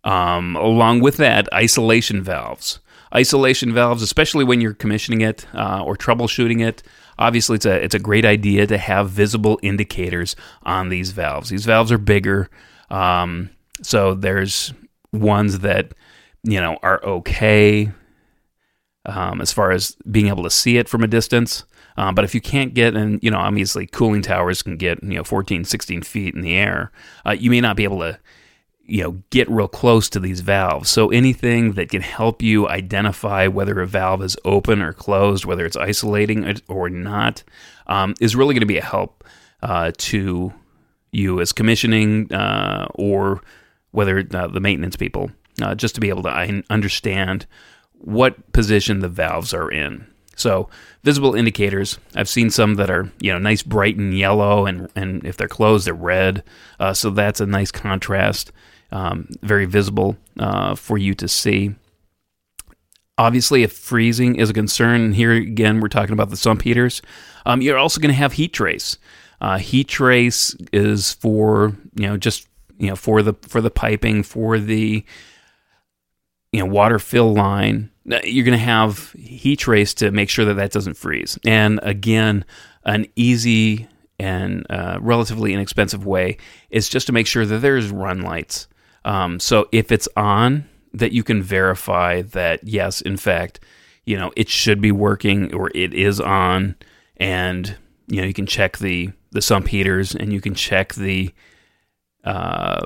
Um, 0.03 0.55
along 0.55 1.01
with 1.01 1.17
that, 1.17 1.51
isolation 1.53 2.21
valves. 2.21 2.79
Isolation 3.13 3.73
valves, 3.73 4.01
especially 4.01 4.43
when 4.43 4.61
you're 4.61 4.73
commissioning 4.73 5.21
it 5.21 5.47
uh, 5.53 5.83
or 5.83 5.95
troubleshooting 5.95 6.65
it, 6.65 6.83
obviously 7.17 7.55
it's 7.55 7.65
a 7.65 7.83
it's 7.83 7.95
a 7.95 7.99
great 7.99 8.25
idea 8.25 8.67
to 8.67 8.77
have 8.77 9.09
visible 9.09 9.59
indicators 9.61 10.35
on 10.63 10.89
these 10.89 11.11
valves. 11.11 11.49
These 11.49 11.65
valves 11.65 11.91
are 11.91 11.97
bigger, 11.97 12.49
um, 12.89 13.49
so 13.81 14.13
there's 14.13 14.73
ones 15.11 15.59
that 15.59 15.93
you 16.43 16.59
know 16.59 16.77
are 16.83 17.03
okay 17.03 17.91
um, 19.05 19.41
as 19.41 19.51
far 19.51 19.71
as 19.71 19.95
being 20.09 20.27
able 20.27 20.43
to 20.43 20.49
see 20.49 20.77
it 20.77 20.89
from 20.89 21.03
a 21.03 21.07
distance. 21.07 21.63
Um, 21.97 22.13
but 22.13 22.25
if 22.25 22.35
you 22.35 22.41
can't 22.41 22.73
get, 22.73 22.95
and 22.95 23.21
you 23.23 23.31
know, 23.31 23.37
obviously 23.37 23.87
cooling 23.87 24.21
towers 24.21 24.61
can 24.61 24.77
get 24.77 25.01
you 25.03 25.15
know 25.15 25.23
14, 25.23 25.63
16 25.63 26.01
feet 26.01 26.35
in 26.35 26.41
the 26.41 26.55
air, 26.55 26.91
uh, 27.25 27.31
you 27.31 27.49
may 27.49 27.61
not 27.61 27.77
be 27.77 27.83
able 27.83 27.99
to 27.99 28.19
you 28.87 29.01
know 29.01 29.11
get 29.29 29.49
real 29.49 29.67
close 29.67 30.09
to 30.09 30.19
these 30.19 30.41
valves 30.41 30.89
so 30.89 31.09
anything 31.09 31.73
that 31.73 31.89
can 31.89 32.01
help 32.01 32.41
you 32.41 32.67
identify 32.67 33.47
whether 33.47 33.81
a 33.81 33.87
valve 33.87 34.21
is 34.21 34.37
open 34.45 34.81
or 34.81 34.93
closed 34.93 35.45
whether 35.45 35.65
it's 35.65 35.75
isolating 35.75 36.43
it 36.43 36.61
or 36.67 36.89
not 36.89 37.43
um, 37.87 38.13
is 38.21 38.35
really 38.35 38.53
going 38.53 38.61
to 38.61 38.67
be 38.67 38.77
a 38.77 38.83
help 38.83 39.23
uh, 39.63 39.91
to 39.97 40.53
you 41.11 41.39
as 41.41 41.51
commissioning 41.51 42.31
uh, 42.31 42.87
or 42.93 43.41
whether 43.91 44.25
uh, 44.33 44.47
the 44.47 44.59
maintenance 44.59 44.95
people 44.95 45.31
uh, 45.61 45.73
just 45.73 45.95
to 45.95 46.01
be 46.01 46.09
able 46.09 46.23
to 46.23 46.63
understand 46.69 47.47
what 47.99 48.51
position 48.53 48.99
the 48.99 49.09
valves 49.09 49.53
are 49.53 49.71
in 49.71 50.05
so 50.35 50.69
visible 51.03 51.33
indicators 51.35 51.97
i've 52.15 52.29
seen 52.29 52.49
some 52.49 52.75
that 52.75 52.89
are 52.89 53.11
you 53.19 53.31
know 53.31 53.39
nice 53.39 53.63
bright 53.63 53.95
and 53.95 54.17
yellow 54.17 54.65
and, 54.65 54.89
and 54.95 55.25
if 55.25 55.37
they're 55.37 55.47
closed 55.47 55.87
they're 55.87 55.93
red 55.93 56.43
uh, 56.79 56.93
so 56.93 57.09
that's 57.09 57.39
a 57.39 57.45
nice 57.45 57.71
contrast 57.71 58.51
um, 58.91 59.27
very 59.41 59.65
visible 59.65 60.15
uh, 60.39 60.75
for 60.75 60.97
you 60.97 61.13
to 61.15 61.27
see. 61.27 61.75
Obviously, 63.17 63.63
if 63.63 63.71
freezing 63.71 64.35
is 64.35 64.49
a 64.49 64.53
concern, 64.53 65.13
here 65.13 65.31
again 65.33 65.79
we're 65.79 65.87
talking 65.87 66.13
about 66.13 66.29
the 66.29 66.37
sump 66.37 66.61
heaters. 66.61 67.01
Um, 67.45 67.61
you're 67.61 67.77
also 67.77 68.01
going 68.01 68.13
to 68.13 68.17
have 68.17 68.33
heat 68.33 68.53
trace. 68.53 68.97
Uh, 69.39 69.57
heat 69.57 69.87
trace 69.87 70.55
is 70.73 71.13
for 71.13 71.75
you 71.95 72.07
know 72.07 72.17
just 72.17 72.47
you 72.77 72.87
know 72.87 72.95
for 72.95 73.21
the 73.21 73.33
for 73.41 73.61
the 73.61 73.69
piping 73.69 74.23
for 74.23 74.59
the 74.59 75.03
you 76.55 76.61
know 76.61 76.71
water 76.71 76.99
fill 76.99 77.33
line. 77.33 77.91
You're 78.05 78.45
going 78.45 78.57
to 78.57 78.63
have 78.63 79.11
heat 79.13 79.59
trace 79.59 79.93
to 79.95 80.11
make 80.11 80.29
sure 80.29 80.45
that 80.45 80.53
that 80.53 80.71
doesn't 80.71 80.93
freeze. 80.93 81.37
And 81.43 81.81
again, 81.83 82.45
an 82.85 83.07
easy 83.15 83.89
and 84.19 84.65
uh, 84.69 84.99
relatively 85.01 85.53
inexpensive 85.53 86.05
way 86.05 86.37
is 86.69 86.87
just 86.87 87.07
to 87.07 87.13
make 87.13 87.27
sure 87.27 87.45
that 87.45 87.59
there's 87.59 87.89
run 87.89 88.21
lights. 88.21 88.67
Um, 89.03 89.39
so 89.39 89.67
if 89.73 89.91
it's 89.91 90.07
on, 90.15 90.69
that 90.93 91.11
you 91.11 91.23
can 91.23 91.43
verify 91.43 92.21
that 92.21 92.65
yes, 92.65 93.01
in 93.01 93.17
fact, 93.17 93.59
you 94.05 94.15
know 94.15 94.31
it 94.37 94.47
should 94.47 94.79
be 94.79 94.93
working 94.93 95.53
or 95.53 95.69
it 95.75 95.93
is 95.93 96.21
on, 96.21 96.75
and 97.17 97.75
you 98.07 98.21
know 98.21 98.27
you 98.27 98.33
can 98.33 98.45
check 98.45 98.77
the 98.77 99.11
the 99.31 99.41
sump 99.41 99.67
heaters 99.67 100.15
and 100.15 100.31
you 100.31 100.39
can 100.39 100.55
check 100.55 100.93
the 100.93 101.33
uh, 102.23 102.85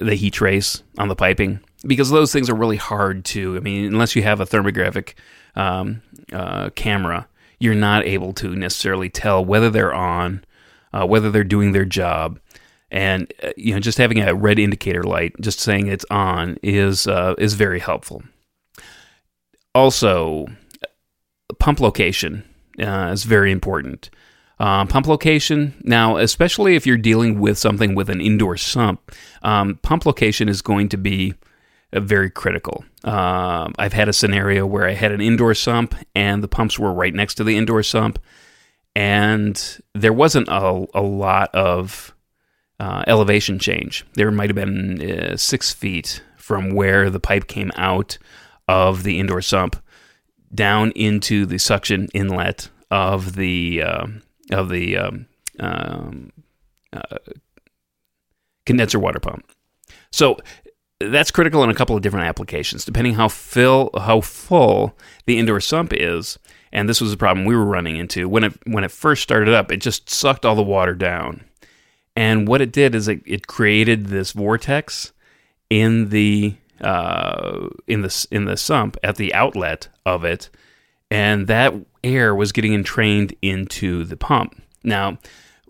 the 0.00 0.14
heat 0.14 0.32
trace 0.32 0.82
on 0.96 1.08
the 1.08 1.14
piping 1.14 1.60
because 1.86 2.10
those 2.10 2.32
things 2.32 2.50
are 2.50 2.54
really 2.54 2.76
hard 2.76 3.24
to. 3.26 3.56
I 3.56 3.60
mean, 3.60 3.86
unless 3.86 4.16
you 4.16 4.22
have 4.22 4.40
a 4.40 4.46
thermographic 4.46 5.14
um, 5.54 6.02
uh, 6.32 6.70
camera, 6.70 7.28
you're 7.58 7.74
not 7.74 8.04
able 8.04 8.32
to 8.34 8.54
necessarily 8.54 9.08
tell 9.08 9.44
whether 9.44 9.70
they're 9.70 9.94
on, 9.94 10.44
uh, 10.92 11.06
whether 11.06 11.30
they're 11.30 11.44
doing 11.44 11.72
their 11.72 11.84
job 11.84 12.38
and 12.90 13.32
uh, 13.42 13.50
you 13.56 13.74
know 13.74 13.80
just 13.80 13.98
having 13.98 14.20
a 14.20 14.34
red 14.34 14.58
indicator 14.58 15.02
light 15.02 15.34
just 15.40 15.60
saying 15.60 15.86
it's 15.86 16.06
on 16.10 16.56
is 16.62 17.06
uh, 17.06 17.34
is 17.38 17.54
very 17.54 17.80
helpful 17.80 18.22
also 19.74 20.46
pump 21.58 21.80
location 21.80 22.44
uh, 22.80 23.10
is 23.12 23.24
very 23.24 23.52
important 23.52 24.10
um, 24.58 24.88
pump 24.88 25.06
location 25.06 25.74
now 25.84 26.16
especially 26.16 26.74
if 26.74 26.86
you're 26.86 26.96
dealing 26.96 27.38
with 27.38 27.58
something 27.58 27.94
with 27.94 28.08
an 28.08 28.20
indoor 28.20 28.56
sump 28.56 29.12
um, 29.42 29.78
pump 29.82 30.06
location 30.06 30.48
is 30.48 30.62
going 30.62 30.88
to 30.88 30.96
be 30.96 31.34
very 31.92 32.30
critical 32.30 32.84
uh, 33.04 33.68
i've 33.78 33.92
had 33.92 34.08
a 34.08 34.12
scenario 34.12 34.66
where 34.66 34.86
i 34.86 34.92
had 34.92 35.12
an 35.12 35.20
indoor 35.20 35.54
sump 35.54 35.94
and 36.14 36.42
the 36.42 36.48
pumps 36.48 36.78
were 36.78 36.92
right 36.92 37.14
next 37.14 37.34
to 37.34 37.44
the 37.44 37.56
indoor 37.56 37.82
sump 37.82 38.18
and 38.98 39.80
there 39.94 40.12
wasn't 40.12 40.48
a, 40.48 40.86
a 40.92 41.00
lot 41.00 41.54
of 41.54 42.12
uh, 42.80 43.04
elevation 43.06 43.58
change. 43.58 44.04
There 44.14 44.30
might 44.32 44.50
have 44.50 44.56
been 44.56 45.00
uh, 45.00 45.36
six 45.36 45.72
feet 45.72 46.22
from 46.36 46.74
where 46.74 47.08
the 47.08 47.20
pipe 47.20 47.46
came 47.46 47.70
out 47.76 48.18
of 48.66 49.02
the 49.02 49.20
indoor 49.20 49.40
sump 49.40 49.80
down 50.54 50.90
into 50.92 51.46
the 51.46 51.58
suction 51.58 52.08
inlet 52.14 52.70
of 52.90 53.36
the 53.36 53.82
uh, 53.82 54.06
of 54.50 54.68
the 54.70 54.96
um, 54.96 55.26
um, 55.60 56.32
uh, 56.92 57.18
condenser 58.64 58.98
water 58.98 59.20
pump. 59.20 59.48
So 60.10 60.38
that's 61.00 61.30
critical 61.30 61.62
in 61.62 61.70
a 61.70 61.74
couple 61.74 61.96
of 61.96 62.02
different 62.02 62.26
applications, 62.26 62.84
depending 62.84 63.14
how 63.14 63.28
fill 63.28 63.90
how 63.96 64.20
full 64.20 64.96
the 65.26 65.38
indoor 65.38 65.60
sump 65.60 65.92
is. 65.92 66.38
And 66.70 66.88
this 66.88 67.00
was 67.00 67.12
a 67.12 67.16
problem 67.16 67.46
we 67.46 67.56
were 67.56 67.64
running 67.64 67.96
into 67.96 68.28
when 68.28 68.44
it 68.44 68.52
when 68.66 68.84
it 68.84 68.90
first 68.90 69.22
started 69.22 69.54
up. 69.54 69.72
It 69.72 69.78
just 69.78 70.10
sucked 70.10 70.44
all 70.44 70.54
the 70.54 70.62
water 70.62 70.94
down 70.94 71.44
and 72.18 72.48
what 72.48 72.60
it 72.60 72.72
did 72.72 72.96
is 72.96 73.06
it, 73.06 73.22
it 73.24 73.46
created 73.46 74.06
this 74.06 74.32
vortex 74.32 75.12
in 75.70 76.08
the 76.08 76.56
uh, 76.80 77.68
in 77.86 78.02
the 78.02 78.26
in 78.32 78.44
the 78.44 78.56
sump 78.56 78.96
at 79.04 79.14
the 79.14 79.32
outlet 79.32 79.86
of 80.04 80.24
it, 80.24 80.50
and 81.12 81.46
that 81.46 81.72
air 82.02 82.34
was 82.34 82.50
getting 82.50 82.74
entrained 82.74 83.36
into 83.40 84.02
the 84.02 84.16
pump. 84.16 84.60
Now 84.82 85.18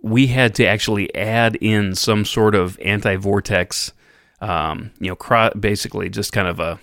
we 0.01 0.29
had 0.29 0.55
to 0.55 0.65
actually 0.65 1.15
add 1.15 1.57
in 1.57 1.95
some 1.95 2.25
sort 2.25 2.55
of 2.55 2.81
anti-vortex, 2.81 3.93
um, 4.41 4.93
you 5.01 5.09
know, 5.09 5.17
cro- 5.17 5.53
basically 5.59 6.09
just 6.09 6.33
kind 6.33 6.49
of 6.49 6.61
a 6.61 6.79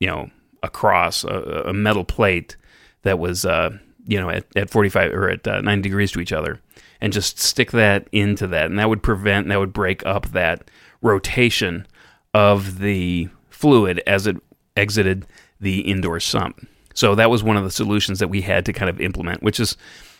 you 0.00 0.06
know 0.06 0.30
a 0.62 0.68
cross, 0.68 1.24
a, 1.24 1.64
a 1.66 1.72
metal 1.72 2.04
plate 2.04 2.56
that 3.02 3.18
was 3.18 3.44
uh, 3.44 3.70
you 4.06 4.20
know 4.20 4.30
at, 4.30 4.44
at 4.56 4.70
45 4.70 5.12
or 5.12 5.28
at 5.30 5.46
uh, 5.46 5.60
9 5.60 5.82
degrees 5.82 6.12
to 6.12 6.20
each 6.20 6.32
other 6.32 6.60
and 7.00 7.12
just 7.12 7.38
stick 7.38 7.72
that 7.72 8.08
into 8.12 8.46
that. 8.48 8.66
And 8.66 8.78
that 8.78 8.88
would 8.88 9.02
prevent, 9.02 9.48
that 9.48 9.58
would 9.58 9.72
break 9.72 10.04
up 10.06 10.28
that 10.28 10.70
rotation 11.02 11.86
of 12.34 12.78
the 12.78 13.28
fluid 13.50 14.02
as 14.06 14.26
it 14.26 14.36
exited 14.76 15.26
the 15.60 15.80
indoor 15.80 16.20
sump. 16.20 16.66
So 16.94 17.14
that 17.14 17.30
was 17.30 17.42
one 17.42 17.56
of 17.56 17.64
the 17.64 17.70
solutions 17.70 18.18
that 18.18 18.28
we 18.28 18.42
had 18.42 18.64
to 18.66 18.72
kind 18.72 18.88
of 18.88 19.00
implement, 19.00 19.42
which 19.42 19.60
is, 19.60 19.76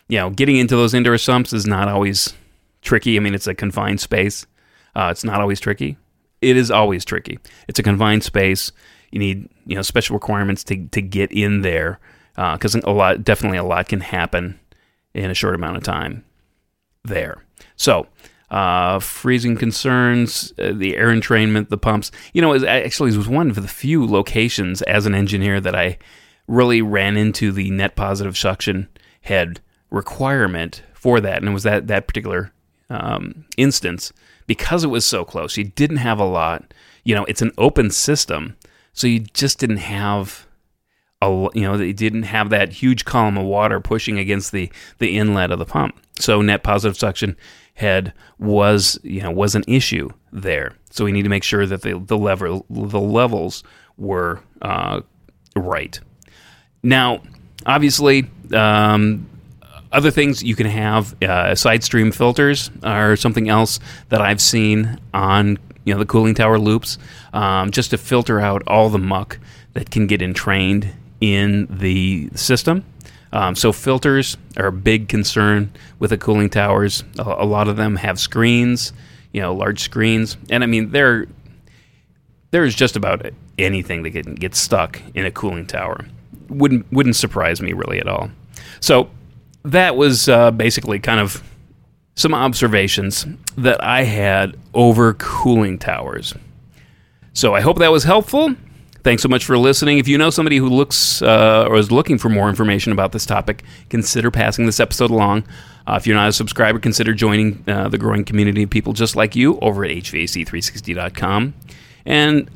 you 0.09 0.19
know, 0.19 0.31
getting 0.31 0.57
into 0.57 0.77
those 0.77 0.95
indoor 0.95 1.19
sumps 1.19 1.53
is 1.53 1.67
not 1.67 1.89
always 1.89 2.35
tricky. 2.83 3.17
I 3.17 3.21
mean, 3.21 3.35
it's 3.35 3.47
a 3.47 3.55
confined 3.55 4.01
space. 4.01 4.47
Uh, 4.95 5.09
it's 5.11 5.25
not 5.25 5.41
always 5.41 5.61
tricky. 5.61 5.97
It 6.41 6.57
is 6.57 6.71
always 6.71 7.05
tricky. 7.05 7.39
It's 7.69 7.79
a 7.79 7.83
confined 7.83 8.25
space. 8.25 8.73
You 9.11 9.19
need, 9.19 9.49
you 9.65 9.77
know, 9.77 9.83
special 9.83 10.15
requirements 10.15 10.65
to, 10.65 10.87
to 10.89 11.01
get 11.01 11.33
in 11.33 11.63
there 11.63 11.99
because 12.35 12.77
uh, 12.77 12.81
a 12.85 12.93
lot, 12.93 13.25
definitely 13.25 13.59
a 13.59 13.65
lot 13.65 13.89
can 13.89 14.01
happen 14.01 14.59
in 15.15 15.31
a 15.31 15.35
short 15.35 15.55
amount 15.55 15.77
of 15.77 15.83
time 15.83 16.25
there. 17.05 17.43
So, 17.77 18.07
uh, 18.51 19.01
freezing 19.01 19.57
concerns, 19.57 20.53
uh, 20.59 20.73
the 20.73 20.97
air 20.97 21.09
entrainment, 21.09 21.69
the 21.69 21.79
pumps. 21.79 22.13
You 22.33 22.43
know, 22.43 22.53
it 22.53 22.65
actually 22.65 23.13
it 23.13 23.17
was 23.17 23.29
one 23.29 23.51
of 23.51 23.57
the 23.57 23.69
few 23.69 24.07
locations 24.07 24.83
as 24.83 25.07
an 25.07 25.15
engineer 25.15 25.61
that 25.61 25.75
I 25.75 25.99
really 26.47 26.81
ran 26.83 27.17
into 27.17 27.51
the 27.51 27.71
net 27.71 27.97
positive 27.97 28.37
suction 28.37 28.89
head 29.23 29.61
requirement 29.91 30.83
for 30.95 31.21
that, 31.21 31.39
and 31.39 31.49
it 31.49 31.53
was 31.53 31.65
that 31.65 31.89
that 31.89 32.07
particular 32.07 32.53
um, 32.89 33.45
instance 33.57 34.13
because 34.47 34.85
it 34.85 34.89
was 34.89 35.05
so 35.05 35.25
close. 35.25 35.57
You 35.57 35.65
didn't 35.65 35.99
have 35.99 36.19
a 36.19 36.25
lot. 36.25 36.73
You 37.05 37.15
know, 37.15 37.25
it's 37.25 37.43
an 37.43 37.53
open 37.59 37.91
system, 37.91 38.57
so 38.93 39.07
you 39.07 39.21
just 39.21 39.59
didn't 39.59 39.79
have 39.79 40.47
a 41.23 41.49
you 41.55 41.63
know 41.63 41.77
they 41.77 41.93
didn't 41.93 42.25
have 42.25 42.51
that 42.51 42.73
huge 42.73 43.05
column 43.05 43.39
of 43.39 43.47
water 43.47 43.81
pushing 43.81 44.19
against 44.19 44.53
the 44.53 44.71
the 44.99 45.17
inlet 45.17 45.51
of 45.51 45.59
the 45.59 45.65
pump. 45.65 45.99
So 46.19 46.43
net 46.43 46.63
positive 46.63 46.97
suction 46.97 47.37
head 47.75 48.13
was 48.39 48.99
you 49.03 49.23
know 49.23 49.31
was 49.31 49.55
an 49.55 49.65
issue 49.67 50.11
there. 50.33 50.73
So 50.91 51.05
we 51.05 51.13
need 51.13 51.23
to 51.23 51.29
make 51.29 51.45
sure 51.45 51.67
that 51.67 51.83
the 51.83 51.99
the 51.99 52.19
level 52.19 52.67
the 52.71 53.01
levels 53.01 53.63
were 53.97 54.41
uh, 54.63 55.01
right. 55.55 55.99
Now, 56.83 57.23
obviously, 57.65 58.31
um, 58.53 59.29
other 59.97 60.11
things 60.11 60.43
you 60.43 60.55
can 60.55 60.67
have 60.67 61.21
uh, 61.23 61.55
side 61.55 61.83
stream 61.83 62.13
filters 62.13 62.71
are 62.83 63.17
something 63.17 63.49
else 63.49 63.81
that 64.11 64.21
I've 64.21 64.43
seen 64.43 65.01
on 65.15 65.59
you 65.85 65.95
know 65.95 65.99
the 65.99 66.07
cooling 66.07 66.35
tower 66.35 66.59
loops, 66.59 66.99
um, 67.33 67.71
just 67.71 67.91
to 67.91 67.99
filter 67.99 68.39
out 68.39 68.63
all 68.67 68.91
the 68.91 68.99
muck 68.99 69.39
that 69.73 69.91
can 69.91 70.07
get 70.07 70.21
entrained 70.21 70.93
in 71.21 71.67
the 71.71 72.29
system. 72.35 72.85
Um, 73.33 73.55
so 73.55 73.73
filters 73.73 74.37
are 74.57 74.67
a 74.67 74.73
big 74.73 75.09
concern 75.09 75.73
with 75.99 76.11
the 76.11 76.19
cooling 76.19 76.51
towers. 76.51 77.03
A, 77.19 77.23
a, 77.23 77.47
lot 77.47 77.69
of 77.69 77.77
them 77.77 77.97
have 77.97 78.21
screens, 78.21 78.93
you 79.33 79.41
know, 79.41 79.55
large 79.55 79.81
screens, 79.81 80.37
and 80.51 80.63
I 80.63 80.67
mean 80.67 80.91
they're 80.91 81.27
there's 82.51 82.75
just 82.75 82.97
about 82.97 83.25
anything 83.59 84.03
that 84.03 84.11
can 84.11 84.35
get 84.35 84.55
stuck 84.55 85.01
in 85.15 85.25
a 85.25 85.31
cooling 85.31 85.67
tower. 85.67 86.05
Wouldn't 86.49 86.93
wouldn't 86.93 87.17
surprise 87.17 87.63
me 87.63 87.73
really 87.73 87.99
at 87.99 88.09
all. 88.09 88.31
So 88.81 89.09
that 89.67 89.97
was 89.97 90.29
uh, 90.29 90.51
basically 90.51 90.99
kind 90.99 91.21
of 91.21 91.43
some 92.15 92.35
observations 92.35 93.27
that 93.57 93.83
I 93.83 94.05
had 94.05 94.57
over 94.75 95.15
cooling 95.15 95.79
towers. 95.79 96.35
So 97.35 97.55
I 97.55 97.61
hope 97.61 97.79
that 97.79 97.93
was 97.93 98.05
helpful. 98.05 98.55
Thanks 99.03 99.23
so 99.23 99.29
much 99.29 99.45
for 99.45 99.59
listening. 99.59 99.99
If 99.99 100.09
you 100.09 100.19
know 100.19 100.31
somebody 100.31 100.57
who 100.57 100.69
looks 100.69 101.21
uh, 101.23 101.67
or 101.69 101.77
is 101.77 101.93
looking 101.93 102.19
for 102.19 102.29
more 102.29 102.49
information 102.49 102.93
about 102.93 103.13
this 103.13 103.27
topic, 103.27 103.63
consider 103.91 104.31
passing 104.31 104.67
this 104.67 104.81
episode 104.81 105.11
along. 105.11 105.45
Uh, 105.87 105.95
if 105.97 106.07
you're 106.07 106.17
not 106.17 106.29
a 106.29 106.33
subscriber, 106.33 106.79
consider 106.79 107.13
joining 107.13 107.63
uh, 107.69 107.89
the 107.89 107.99
growing 107.99 108.25
community 108.25 108.65
of 108.65 108.71
people 108.71 108.93
just 108.93 109.15
like 109.15 109.37
you 109.37 109.59
over 109.61 109.85
at 109.85 109.91
HVAC360.com. 109.91 111.55
And 112.05 112.51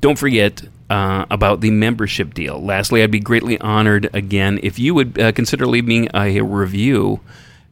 don't 0.00 0.18
forget 0.18 0.62
uh, 0.90 1.26
about 1.30 1.60
the 1.60 1.70
membership 1.70 2.34
deal. 2.34 2.62
Lastly, 2.62 3.02
I'd 3.02 3.10
be 3.10 3.20
greatly 3.20 3.58
honored 3.60 4.10
again 4.14 4.60
if 4.62 4.78
you 4.78 4.94
would 4.94 5.18
uh, 5.18 5.32
consider 5.32 5.66
leaving 5.66 6.08
a 6.14 6.40
review 6.40 7.20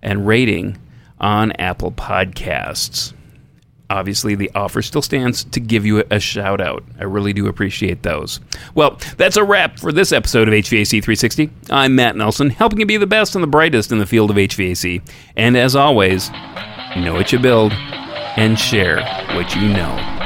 and 0.02 0.26
rating 0.26 0.78
on 1.18 1.52
Apple 1.52 1.92
Podcasts 1.92 3.12
obviously 3.90 4.36
the 4.36 4.50
offer 4.54 4.80
still 4.80 5.02
stands 5.02 5.44
to 5.44 5.60
give 5.60 5.84
you 5.84 6.02
a 6.10 6.20
shout 6.20 6.60
out. 6.60 6.84
I 6.98 7.04
really 7.04 7.32
do 7.32 7.48
appreciate 7.48 8.02
those. 8.02 8.40
Well, 8.74 8.98
that's 9.16 9.36
a 9.36 9.44
wrap 9.44 9.78
for 9.78 9.92
this 9.92 10.12
episode 10.12 10.48
of 10.48 10.54
HVAC 10.54 10.90
360. 11.02 11.50
I'm 11.70 11.96
Matt 11.96 12.16
Nelson, 12.16 12.50
helping 12.50 12.80
you 12.80 12.86
be 12.86 12.96
the 12.96 13.06
best 13.06 13.34
and 13.34 13.42
the 13.42 13.48
brightest 13.48 13.92
in 13.92 13.98
the 13.98 14.06
field 14.06 14.30
of 14.30 14.36
HVAC. 14.36 15.02
And 15.36 15.56
as 15.56 15.76
always, 15.76 16.30
know 16.96 17.14
what 17.14 17.32
you 17.32 17.38
build 17.38 17.72
and 17.72 18.58
share 18.58 19.02
what 19.34 19.54
you 19.56 19.68
know. 19.68 20.19